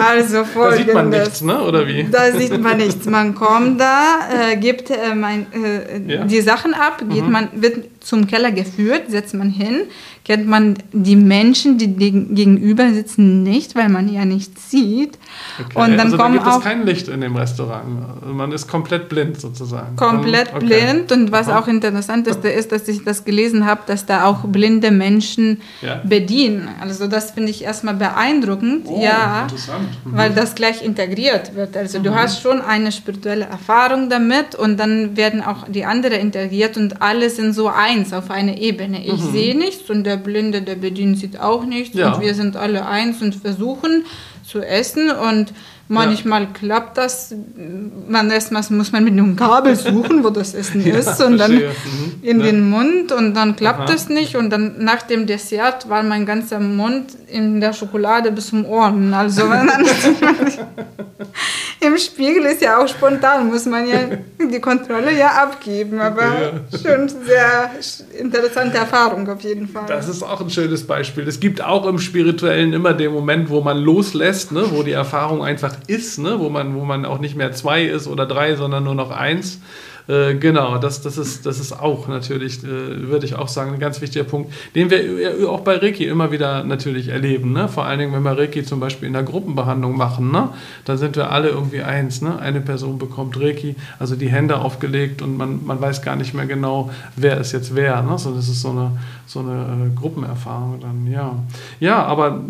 Also 0.00 0.44
folgendes. 0.44 0.52
Da 0.62 0.76
sieht 0.76 0.94
man 0.94 1.08
nichts, 1.10 1.41
ne? 1.42 1.62
oder 1.62 1.86
wie? 1.86 2.04
Da 2.10 2.32
sieht 2.32 2.60
man 2.60 2.76
nichts. 2.78 3.06
Man 3.06 3.34
kommt 3.34 3.80
da, 3.80 4.50
äh, 4.52 4.56
gibt 4.56 4.90
äh, 4.90 5.14
mein, 5.14 5.46
äh, 5.52 6.00
ja. 6.06 6.24
die 6.24 6.40
Sachen 6.40 6.74
ab, 6.74 7.02
geht 7.08 7.24
mhm. 7.24 7.32
man, 7.32 7.48
wird 7.54 7.84
zum 8.02 8.26
Keller 8.26 8.52
geführt, 8.52 9.04
setzt 9.08 9.34
man 9.34 9.50
hin, 9.50 9.82
kennt 10.24 10.46
man 10.46 10.76
die 10.92 11.16
Menschen, 11.16 11.78
die 11.78 11.94
gegenüber 11.94 12.92
sitzen, 12.92 13.42
nicht, 13.42 13.74
weil 13.74 13.88
man 13.88 14.12
ja 14.12 14.24
nichts 14.24 14.70
sieht. 14.70 15.18
Okay. 15.58 15.78
Und 15.78 15.96
dann 15.96 16.06
also 16.06 16.16
kommen 16.16 16.36
da 16.36 16.42
gibt 16.42 16.56
es 16.56 16.62
kein 16.62 16.86
Licht 16.86 17.08
in 17.08 17.20
dem 17.20 17.36
Restaurant. 17.36 17.84
Man 18.26 18.52
ist 18.52 18.68
komplett 18.68 19.08
blind 19.08 19.40
sozusagen. 19.40 19.96
Komplett 19.96 20.54
okay. 20.54 20.66
blind. 20.66 21.12
Und 21.12 21.32
was 21.32 21.48
auch 21.48 21.68
interessant 21.68 22.26
ist, 22.26 22.44
ist, 22.44 22.72
dass 22.72 22.86
ich 22.88 23.04
das 23.04 23.24
gelesen 23.24 23.66
habe, 23.66 23.82
dass 23.86 24.06
da 24.06 24.24
auch 24.24 24.44
blinde 24.44 24.90
Menschen 24.90 25.60
ja. 25.80 26.00
bedienen. 26.04 26.68
Also 26.80 27.06
das 27.06 27.32
finde 27.32 27.50
ich 27.50 27.64
erstmal 27.64 27.94
beeindruckend. 27.94 28.86
Oh, 28.86 29.00
ja, 29.02 29.46
mhm. 29.46 30.16
weil 30.16 30.30
das 30.30 30.54
gleich 30.54 30.84
integriert 30.84 31.54
wird. 31.54 31.76
Also 31.76 31.98
mhm. 31.98 32.04
du 32.04 32.14
hast 32.14 32.42
schon 32.42 32.60
eine 32.60 32.92
spirituelle 32.92 33.44
Erfahrung 33.44 34.08
damit 34.08 34.54
und 34.54 34.78
dann 34.78 35.16
werden 35.16 35.42
auch 35.42 35.68
die 35.68 35.84
anderen 35.84 36.20
integriert 36.20 36.76
und 36.76 37.02
alle 37.02 37.30
sind 37.30 37.52
so 37.52 37.68
eins 37.92 38.12
auf 38.12 38.30
einer 38.30 38.58
Ebene. 38.58 39.04
Ich 39.04 39.20
mhm. 39.20 39.32
sehe 39.32 39.56
nichts 39.56 39.90
und 39.90 40.04
der 40.04 40.16
Blinde, 40.16 40.62
der 40.62 40.76
bedient, 40.76 41.18
sieht 41.18 41.38
auch 41.38 41.64
nichts 41.64 41.96
ja. 41.96 42.12
und 42.12 42.20
wir 42.20 42.34
sind 42.34 42.56
alle 42.56 42.86
eins 42.86 43.22
und 43.22 43.34
versuchen 43.34 44.04
zu 44.46 44.60
essen 44.60 45.10
und 45.10 45.52
manchmal 45.88 46.42
ja. 46.42 46.48
klappt 46.52 46.98
das. 46.98 47.34
Man 48.08 48.30
erstmal 48.30 48.62
muss 48.70 48.92
man 48.92 49.04
mit 49.04 49.12
einem 49.12 49.36
Kabel 49.36 49.76
suchen, 49.76 50.24
wo 50.24 50.30
das 50.30 50.54
Essen 50.54 50.80
ja, 50.86 50.96
ist 50.96 51.20
und 51.22 51.38
dann 51.38 51.54
mhm. 51.54 51.62
in 52.22 52.40
ja. 52.40 52.46
den 52.46 52.70
Mund 52.70 53.12
und 53.12 53.34
dann 53.34 53.56
klappt 53.56 53.90
es 53.90 54.08
nicht 54.08 54.36
und 54.36 54.50
dann 54.50 54.82
nach 54.82 55.02
dem 55.02 55.26
Dessert 55.26 55.88
war 55.88 56.02
mein 56.02 56.26
ganzer 56.26 56.60
Mund 56.60 57.12
in 57.28 57.60
der 57.60 57.72
Schokolade 57.72 58.32
bis 58.32 58.48
zum 58.48 58.64
Ohren. 58.64 59.12
Also 59.14 59.42
wenn 59.50 59.66
dann 59.66 59.84
im 61.80 61.98
Spiegel 61.98 62.44
ist 62.46 62.62
ja 62.62 62.78
auch 62.78 62.88
spontan, 62.88 63.48
muss 63.48 63.66
man 63.66 63.86
ja 63.86 63.98
die 64.38 64.60
Kontrolle 64.60 65.16
ja 65.16 65.28
abgeben, 65.42 66.00
aber 66.00 66.62
schon 66.70 67.08
sehr 67.08 67.70
interessante 68.18 68.78
Erfahrung 68.78 69.28
auf 69.28 69.40
jeden 69.42 69.68
Fall. 69.68 69.84
Das 69.86 70.08
ist 70.08 70.22
auch 70.22 70.40
ein 70.40 70.50
schönes 70.50 70.86
Beispiel. 70.86 71.26
Es 71.26 71.40
gibt 71.40 71.62
auch 71.62 71.86
im 71.86 71.98
Spirituellen 71.98 72.72
immer 72.72 72.94
den 72.94 73.12
Moment, 73.12 73.50
wo 73.50 73.60
man 73.60 73.78
loslässt, 73.78 74.52
ne, 74.52 74.64
wo 74.70 74.82
die 74.82 74.92
Erfahrung 74.92 75.44
einfach 75.44 75.71
ist, 75.86 76.18
ne, 76.18 76.38
wo, 76.38 76.48
man, 76.48 76.74
wo 76.74 76.84
man 76.84 77.04
auch 77.04 77.18
nicht 77.18 77.36
mehr 77.36 77.52
zwei 77.52 77.84
ist 77.84 78.06
oder 78.06 78.26
drei, 78.26 78.56
sondern 78.56 78.84
nur 78.84 78.94
noch 78.94 79.10
eins. 79.10 79.60
Äh, 80.08 80.34
genau, 80.34 80.78
das, 80.78 81.00
das, 81.00 81.16
ist, 81.16 81.46
das 81.46 81.60
ist 81.60 81.72
auch 81.72 82.08
natürlich, 82.08 82.64
äh, 82.64 83.08
würde 83.08 83.24
ich 83.24 83.36
auch 83.36 83.48
sagen, 83.48 83.74
ein 83.74 83.80
ganz 83.80 84.00
wichtiger 84.00 84.24
Punkt, 84.24 84.52
den 84.74 84.90
wir 84.90 85.48
auch 85.48 85.60
bei 85.60 85.76
Reiki 85.76 86.04
immer 86.06 86.32
wieder 86.32 86.64
natürlich 86.64 87.08
erleben. 87.08 87.52
Ne? 87.52 87.68
Vor 87.68 87.84
allen 87.84 88.00
Dingen, 88.00 88.12
wenn 88.12 88.22
wir 88.22 88.36
Reiki 88.36 88.64
zum 88.64 88.80
Beispiel 88.80 89.06
in 89.06 89.12
der 89.12 89.22
Gruppenbehandlung 89.22 89.96
machen, 89.96 90.32
ne? 90.32 90.48
dann 90.84 90.98
sind 90.98 91.16
wir 91.16 91.30
alle 91.30 91.50
irgendwie 91.50 91.82
eins. 91.82 92.20
Ne? 92.20 92.38
Eine 92.38 92.60
Person 92.60 92.98
bekommt 92.98 93.38
Reiki, 93.40 93.76
also 93.98 94.16
die 94.16 94.28
Hände 94.28 94.58
aufgelegt 94.58 95.22
und 95.22 95.36
man, 95.36 95.64
man 95.64 95.80
weiß 95.80 96.02
gar 96.02 96.16
nicht 96.16 96.34
mehr 96.34 96.46
genau, 96.46 96.90
wer 97.16 97.38
ist 97.38 97.52
jetzt 97.52 97.76
wer. 97.76 98.02
Ne? 98.02 98.18
So, 98.18 98.34
das 98.34 98.48
ist 98.48 98.60
so 98.60 98.70
eine, 98.70 98.92
so 99.26 99.40
eine 99.40 99.52
äh, 99.52 99.94
Gruppenerfahrung 99.94 100.80
dann, 100.80 101.10
ja. 101.10 101.36
Ja, 101.78 102.02
aber 102.02 102.40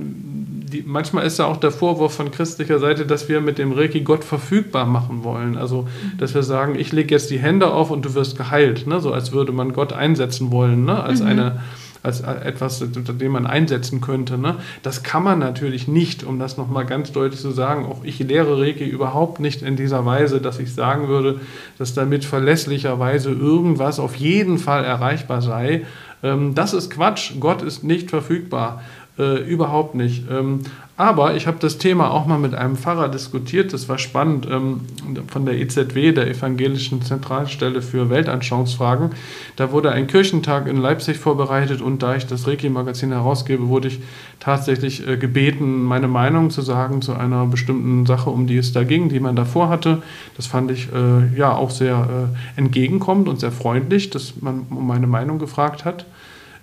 die, 0.72 0.82
manchmal 0.87 1.26
ist 1.26 1.38
ja 1.38 1.46
auch 1.46 1.58
der 1.58 1.70
Vorwurf 1.70 2.14
von 2.14 2.30
christlicher 2.30 2.78
Seite, 2.78 3.06
dass 3.06 3.28
wir 3.28 3.40
mit 3.40 3.58
dem 3.58 3.72
Reiki 3.72 4.00
Gott 4.00 4.24
verfügbar 4.24 4.87
machen 4.87 5.24
wollen. 5.24 5.56
Also, 5.56 5.87
dass 6.18 6.35
wir 6.35 6.42
sagen, 6.42 6.74
ich 6.76 6.92
lege 6.92 7.14
jetzt 7.14 7.30
die 7.30 7.38
Hände 7.38 7.72
auf 7.72 7.90
und 7.90 8.04
du 8.04 8.14
wirst 8.14 8.37
geheilt. 8.37 8.87
Ne? 8.87 9.00
So 9.00 9.12
als 9.12 9.32
würde 9.32 9.52
man 9.52 9.72
Gott 9.72 9.92
einsetzen 9.92 10.50
wollen, 10.50 10.85
ne? 10.85 11.02
als 11.02 11.20
mhm. 11.20 11.26
eine 11.26 11.61
als 12.02 12.20
etwas, 12.20 12.85
den 12.85 13.30
man 13.32 13.46
einsetzen 13.46 14.00
könnte. 14.00 14.37
Ne? 14.37 14.56
Das 14.82 15.02
kann 15.02 15.22
man 15.22 15.38
natürlich 15.38 15.87
nicht, 15.87 16.24
um 16.24 16.38
das 16.38 16.56
nochmal 16.56 16.85
ganz 16.85 17.12
deutlich 17.12 17.40
zu 17.40 17.52
sagen. 17.52 17.87
Auch 17.87 18.02
ich 18.02 18.18
lehre 18.18 18.61
Reiki 18.61 18.85
überhaupt 18.85 19.38
nicht 19.38 19.62
in 19.62 19.76
dieser 19.76 20.04
Weise, 20.04 20.40
dass 20.40 20.58
ich 20.58 20.74
sagen 20.74 21.08
würde, 21.08 21.40
dass 21.78 21.94
damit 21.94 22.24
verlässlicherweise 22.24 23.30
irgendwas 23.30 24.00
auf 24.00 24.16
jeden 24.16 24.58
Fall 24.58 24.85
erreichbar 24.85 25.42
sei. 25.42 25.82
Ähm, 26.22 26.54
das 26.54 26.74
ist 26.74 26.90
Quatsch. 26.90 27.32
Gott 27.38 27.62
ist 27.62 27.85
nicht 27.85 28.11
verfügbar. 28.11 28.82
Äh, 29.18 29.42
überhaupt 29.42 29.94
nicht. 29.94 30.25
Ähm, 30.31 30.61
aber 30.96 31.37
ich 31.37 31.46
habe 31.46 31.59
das 31.61 31.77
Thema 31.77 32.12
auch 32.12 32.25
mal 32.25 32.38
mit 32.38 32.55
einem 32.55 32.77
Pfarrer 32.77 33.11
diskutiert. 33.11 33.75
Das 33.75 33.87
war 33.90 33.98
spannend 33.98 34.48
ähm, 34.51 34.81
von 35.27 35.44
der 35.44 35.59
EZW, 35.59 36.12
der 36.12 36.29
Evangelischen 36.29 37.03
Zentralstelle 37.03 37.83
für 37.83 38.09
Weltanschauungsfragen. 38.09 39.11
Da 39.57 39.70
wurde 39.70 39.92
ein 39.92 40.07
Kirchentag 40.07 40.66
in 40.66 40.79
Leipzig 40.79 41.18
vorbereitet 41.18 41.83
und 41.83 42.03
da 42.03 42.16
ich 42.16 42.27
das 42.27 42.46
Reiki-Magazin 42.46 43.12
herausgebe, 43.12 43.68
wurde 43.68 43.88
ich 43.88 44.01
tatsächlich 44.40 45.07
äh, 45.07 45.18
gebeten, 45.18 45.83
meine 45.83 46.09
Meinung 46.09 46.48
zu 46.48 46.62
sagen 46.62 47.03
zu 47.03 47.12
einer 47.12 47.44
bestimmten 47.44 48.07
Sache, 48.07 48.31
um 48.31 48.46
die 48.46 48.57
es 48.57 48.72
da 48.72 48.83
ging, 48.83 49.11
die 49.11 49.20
man 49.20 49.37
davor 49.37 49.68
hatte. 49.68 50.03
Das 50.38 50.46
fand 50.46 50.70
ich 50.70 50.88
äh, 50.90 51.37
ja 51.37 51.55
auch 51.55 51.70
sehr 51.70 52.31
äh, 52.57 52.59
entgegenkommend 52.59 53.29
und 53.29 53.40
sehr 53.40 53.53
freundlich, 53.53 54.09
dass 54.09 54.40
man 54.40 54.66
um 54.70 54.87
meine 54.87 55.07
Meinung 55.07 55.38
gefragt 55.38 55.85
hat. 55.85 56.07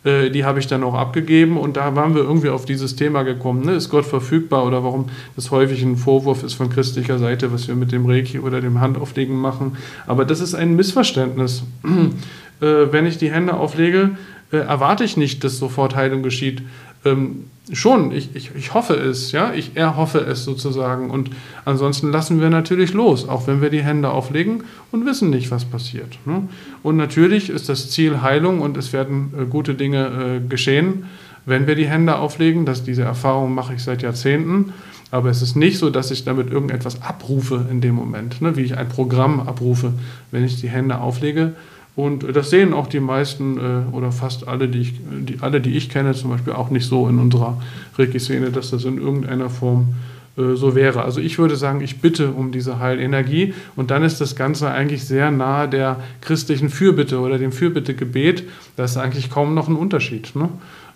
Äh, 0.04 0.30
die 0.30 0.46
habe 0.46 0.60
ich 0.60 0.68
dann 0.68 0.84
auch 0.84 0.94
abgegeben 0.94 1.58
und 1.58 1.76
da 1.76 1.96
waren 1.96 2.16
wir 2.16 2.22
irgendwie 2.22 2.50
auf 2.50 2.66
dieses 2.66 2.96
Thema 2.96 3.24
gekommen. 3.24 3.66
Ne? 3.66 3.74
Ist 3.74 3.90
Gott 3.90 4.06
verfügbar 4.06 4.66
oder 4.66 4.84
warum 4.84 5.06
das 5.36 5.52
häufig 5.52 5.82
ein 5.84 5.98
Vorwurf 5.98 6.44
ist 6.44 6.54
von 6.54 6.70
christlicher 6.70 7.20
Seite, 7.20 7.52
was 7.52 7.68
wir 7.68 7.76
mit 7.76 7.92
dem 7.92 8.06
Reiki 8.06 8.40
oder 8.40 8.62
dem 8.62 8.80
Handauflegen 8.80 9.36
machen. 9.36 9.78
Aber 10.08 10.26
das 10.26 10.40
ist 10.40 10.56
ein 10.56 10.76
Missverständnis. 10.76 11.64
Äh, 12.62 12.92
wenn 12.92 13.06
ich 13.06 13.18
die 13.18 13.32
Hände 13.32 13.54
auflege, 13.54 14.18
äh, 14.52 14.58
erwarte 14.58 15.06
ich 15.06 15.16
nicht, 15.16 15.46
dass 15.46 15.60
sofort 15.60 15.96
Heilung 15.96 16.24
geschieht. 16.24 16.62
Ähm, 17.06 17.46
schon, 17.72 18.12
ich, 18.12 18.36
ich, 18.36 18.52
ich 18.56 18.74
hoffe 18.74 18.96
es, 18.96 19.32
ja, 19.32 19.54
ich 19.54 19.76
erhoffe 19.76 20.20
es 20.20 20.44
sozusagen. 20.44 21.10
Und 21.10 21.30
ansonsten 21.66 22.12
lassen 22.12 22.42
wir 22.42 22.50
natürlich 22.50 22.94
los, 22.94 23.28
auch 23.28 23.48
wenn 23.48 23.62
wir 23.62 23.70
die 23.70 23.84
Hände 23.84 24.10
auflegen 24.10 24.64
und 24.92 25.06
wissen 25.06 25.30
nicht, 25.30 25.52
was 25.52 25.66
passiert. 25.66 26.18
Ne? 26.26 26.48
Und 26.84 26.98
natürlich 26.98 27.50
ist 27.50 27.70
das 27.70 27.90
Ziel 27.90 28.22
Heilung 28.22 28.62
und 28.62 28.78
es 28.78 28.94
werden 28.94 29.34
äh, 29.40 29.46
gute 29.46 29.76
Dinge 29.76 30.42
äh, 30.44 30.48
geschehen, 30.48 31.06
wenn 31.46 31.68
wir 31.68 31.76
die 31.76 31.88
Hände 31.88 32.18
auflegen. 32.18 32.66
Das, 32.66 32.84
diese 32.84 33.04
Erfahrung 33.04 33.54
mache 33.54 33.76
ich 33.76 33.84
seit 33.84 34.02
Jahrzehnten. 34.02 34.74
Aber 35.12 35.30
es 35.30 35.42
ist 35.42 35.56
nicht 35.56 35.80
so, 35.80 35.90
dass 35.90 36.12
ich 36.12 36.24
damit 36.24 36.52
irgendetwas 36.52 37.02
abrufe 37.02 37.66
in 37.72 37.82
dem 37.82 37.96
Moment, 37.96 38.42
ne? 38.42 38.56
wie 38.56 38.62
ich 38.62 38.78
ein 38.78 38.90
Programm 38.90 39.40
abrufe, 39.40 39.94
wenn 40.30 40.44
ich 40.44 40.62
die 40.62 40.70
Hände 40.70 41.00
auflege 41.00 41.54
und 42.06 42.34
das 42.34 42.50
sehen 42.50 42.74
auch 42.74 42.88
die 42.88 43.02
meisten 43.02 43.58
äh, 43.58 43.96
oder 43.96 44.14
fast 44.14 44.48
alle 44.48 44.70
die, 44.70 44.80
ich, 44.80 44.94
die, 45.28 45.38
alle, 45.42 45.60
die 45.60 45.76
ich 45.76 45.90
kenne, 45.90 46.14
zum 46.14 46.30
Beispiel 46.30 46.54
auch 46.54 46.70
nicht 46.70 46.86
so 46.86 47.10
in 47.10 47.20
unserer 47.20 47.62
Reiki-Szene, 47.98 48.52
dass 48.52 48.72
das 48.72 48.86
in 48.86 49.00
irgendeiner 49.00 49.50
Form 49.50 49.96
äh, 50.38 50.56
so 50.56 50.76
wäre. 50.76 51.04
Also 51.04 51.20
ich 51.20 51.38
würde 51.40 51.58
sagen, 51.58 51.82
ich 51.82 52.00
bitte 52.00 52.32
um 52.32 52.54
diese 52.54 52.80
Heilenergie 52.80 53.54
und 53.76 53.92
dann 53.92 54.04
ist 54.04 54.22
das 54.22 54.38
Ganze 54.38 54.72
eigentlich 54.72 55.04
sehr 55.04 55.30
nahe 55.30 55.68
der 55.68 55.98
christlichen 56.22 56.70
Fürbitte 56.70 57.20
oder 57.20 57.38
dem 57.38 57.52
Fürbittegebet. 57.52 58.44
Da 58.78 58.86
ist 58.86 58.96
eigentlich 58.96 59.30
kaum 59.30 59.54
noch 59.54 59.68
ein 59.68 59.76
Unterschied. 59.76 60.38
Ne? 60.38 60.48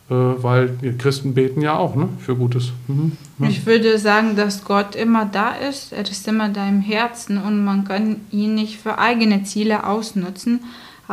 Äh, 0.10 0.14
weil 0.14 0.82
wir 0.82 0.98
Christen 0.98 1.34
beten 1.34 1.62
ja 1.62 1.76
auch 1.76 1.96
ne, 1.96 2.08
für 2.20 2.36
Gutes. 2.36 2.72
Mhm. 2.88 3.14
Ja. 3.40 3.48
Ich 3.48 3.66
würde 3.66 3.98
sagen, 3.98 4.36
dass 4.36 4.64
Gott 4.64 4.96
immer 4.96 5.26
da 5.26 5.52
ist, 5.52 5.92
er 5.92 6.02
ist 6.02 6.28
immer 6.28 6.50
da 6.50 6.68
im 6.68 6.80
Herzen 6.82 7.38
und 7.38 7.64
man 7.64 7.84
kann 7.84 8.18
ihn 8.32 8.56
nicht 8.56 8.80
für 8.80 9.00
eigene 9.00 9.44
Ziele 9.44 9.86
ausnutzen 9.86 10.62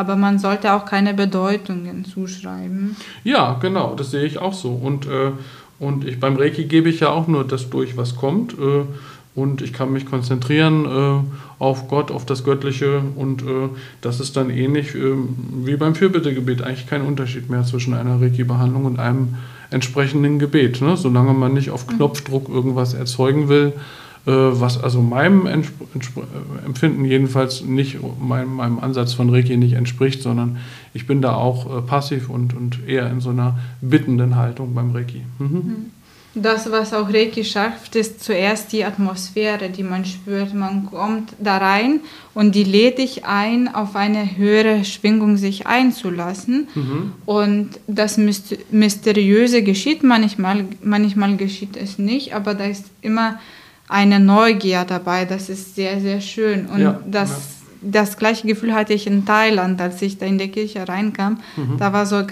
aber 0.01 0.17
man 0.17 0.39
sollte 0.39 0.73
auch 0.73 0.87
keine 0.87 1.13
Bedeutungen 1.13 2.07
zuschreiben. 2.07 2.97
Ja, 3.23 3.59
genau, 3.61 3.95
das 3.95 4.11
sehe 4.11 4.25
ich 4.25 4.39
auch 4.39 4.55
so. 4.55 4.71
Und, 4.71 5.07
äh, 5.07 5.33
und 5.79 6.07
ich, 6.07 6.19
beim 6.19 6.37
Reiki 6.37 6.65
gebe 6.65 6.89
ich 6.89 7.01
ja 7.01 7.11
auch 7.11 7.29
nur 7.29 7.47
das 7.47 7.69
durch, 7.69 7.99
was 7.99 8.17
kommt. 8.17 8.55
Äh, 8.55 8.85
und 9.35 9.61
ich 9.61 9.75
kann 9.75 9.93
mich 9.93 10.07
konzentrieren 10.07 10.87
äh, 10.87 11.63
auf 11.63 11.87
Gott, 11.89 12.11
auf 12.11 12.25
das 12.25 12.45
Göttliche. 12.45 13.03
Und 13.15 13.43
äh, 13.43 13.69
das 14.01 14.21
ist 14.21 14.39
dann 14.39 14.49
ähnlich 14.49 14.95
äh, 14.95 15.13
wie 15.65 15.77
beim 15.77 15.95
Fürbittegebet. 15.95 16.63
Eigentlich 16.63 16.87
kein 16.87 17.03
Unterschied 17.03 17.51
mehr 17.51 17.65
zwischen 17.65 17.93
einer 17.93 18.23
Reiki-Behandlung 18.23 18.87
und 18.87 18.99
einem 18.99 19.37
entsprechenden 19.69 20.39
Gebet. 20.39 20.81
Ne? 20.81 20.97
Solange 20.97 21.35
man 21.35 21.53
nicht 21.53 21.71
auf. 21.71 21.87
Knopfdruck 21.87 22.49
irgendwas 22.49 22.95
erzeugen 22.95 23.51
will, 23.51 23.75
was 24.27 24.83
also 24.83 25.01
meinem 25.01 25.47
äh, 25.47 25.63
Empfinden 26.65 27.05
jedenfalls 27.05 27.63
nicht 27.63 27.99
meinem, 28.21 28.55
meinem, 28.55 28.79
Ansatz 28.79 29.15
von 29.15 29.31
Reiki 29.31 29.57
nicht 29.57 29.73
entspricht, 29.73 30.23
sondern 30.23 30.59
ich 30.93 31.07
bin 31.07 31.23
da 31.23 31.35
auch 31.35 31.79
äh, 31.79 31.83
passiv 31.83 32.29
und, 32.29 32.55
und 32.55 32.87
eher 32.87 33.11
in 33.11 33.21
so 33.21 33.31
einer 33.31 33.59
bittenden 33.81 34.37
Haltung 34.37 34.75
beim 34.75 34.91
Reiki. 34.91 35.23
Mhm. 35.39 35.47
mhm. 35.47 35.77
Das, 36.33 36.71
was 36.71 36.95
auch 36.95 37.13
Reiki 37.13 37.43
schafft, 37.43 37.97
ist 37.97 38.23
zuerst 38.23 38.73
die 38.73 38.85
Atmosphäre, 38.85 39.69
die 39.69 39.83
man 39.83 40.05
spürt. 40.05 40.55
Man 40.55 40.87
kommt 40.87 41.33
da 41.41 41.57
rein 41.57 42.03
und 42.35 42.55
die 42.55 42.63
lädt 42.63 42.99
dich 42.99 43.25
ein, 43.25 43.67
auf 43.75 43.97
eine 43.97 44.37
höhere 44.37 44.85
Schwingung 44.85 45.37
sich 45.39 45.67
einzulassen. 45.67 46.69
Mhm. 46.73 47.13
Und 47.27 47.81
das 47.89 48.17
Mysteriöse 48.17 49.65
geschieht 49.65 50.05
manchmal, 50.05 50.67
manchmal 50.85 51.37
geschieht 51.37 51.77
es 51.77 51.99
nicht, 51.99 52.33
aber 52.33 52.55
da 52.55 52.67
ist 52.67 52.85
immer 53.03 53.41
eine 53.91 54.21
Neugier 54.21 54.85
dabei. 54.85 55.25
Das 55.25 55.49
ist 55.49 55.75
sehr, 55.75 56.01
sehr 56.01 56.21
schön. 56.21 56.67
Und 56.67 56.81
ja, 56.81 57.01
das, 57.07 57.31
ja. 57.31 57.91
das 57.91 58.17
gleiche 58.17 58.47
Gefühl 58.47 58.73
hatte 58.73 58.95
ich 58.95 59.07
in 59.07 59.27
Thailand, 59.27 59.81
als 59.81 60.01
ich 60.01 60.17
da 60.17 60.27
in 60.27 60.39
die 60.39 60.49
Kirche 60.49 60.89
reinkam. 60.89 61.41
Mhm. 61.57 61.77
Da 61.79 61.93
war 61.93 62.07
so 62.07 62.23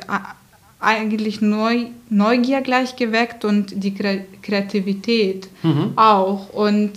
eigentlich 0.80 1.40
Neu, 1.40 1.86
Neugier 2.08 2.60
gleich 2.60 2.94
geweckt 2.94 3.44
und 3.44 3.82
die 3.82 3.92
Kreativität 4.42 5.48
mhm. 5.64 5.92
auch. 5.96 6.50
Und 6.50 6.92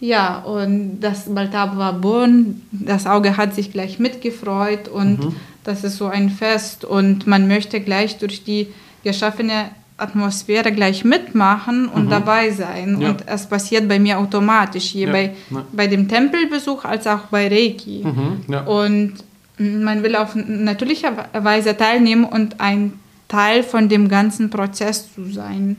ja, 0.00 0.38
und 0.38 1.00
das 1.00 1.32
Baltab 1.32 1.76
war 1.76 1.92
bunt, 1.92 2.62
das 2.72 3.06
Auge 3.06 3.36
hat 3.36 3.54
sich 3.54 3.70
gleich 3.70 3.98
mitgefreut 3.98 4.88
und 4.88 5.24
mhm. 5.24 5.36
das 5.62 5.84
ist 5.84 5.98
so 5.98 6.06
ein 6.06 6.30
Fest 6.30 6.84
und 6.84 7.26
man 7.26 7.46
möchte 7.46 7.80
gleich 7.80 8.18
durch 8.18 8.42
die 8.42 8.68
geschaffene 9.04 9.70
Atmosphäre 10.00 10.72
gleich 10.72 11.04
mitmachen 11.04 11.88
und 11.88 12.06
mhm. 12.06 12.10
dabei 12.10 12.50
sein. 12.50 13.00
Ja. 13.00 13.10
Und 13.10 13.24
es 13.26 13.46
passiert 13.46 13.88
bei 13.88 13.98
mir 13.98 14.18
automatisch, 14.18 14.94
je 14.94 15.06
ja. 15.06 15.12
bei, 15.12 15.34
ja. 15.50 15.64
bei 15.72 15.86
dem 15.86 16.08
Tempelbesuch 16.08 16.84
als 16.84 17.06
auch 17.06 17.26
bei 17.30 17.48
Reiki. 17.48 18.04
Mhm. 18.04 18.66
Und 18.66 19.14
man 19.58 20.02
will 20.02 20.16
auf 20.16 20.34
natürliche 20.34 21.12
Weise 21.32 21.76
teilnehmen 21.76 22.24
und 22.24 22.60
ein 22.60 22.94
Teil 23.28 23.62
von 23.62 23.88
dem 23.88 24.08
ganzen 24.08 24.50
Prozess 24.50 25.12
zu 25.14 25.24
sein. 25.30 25.76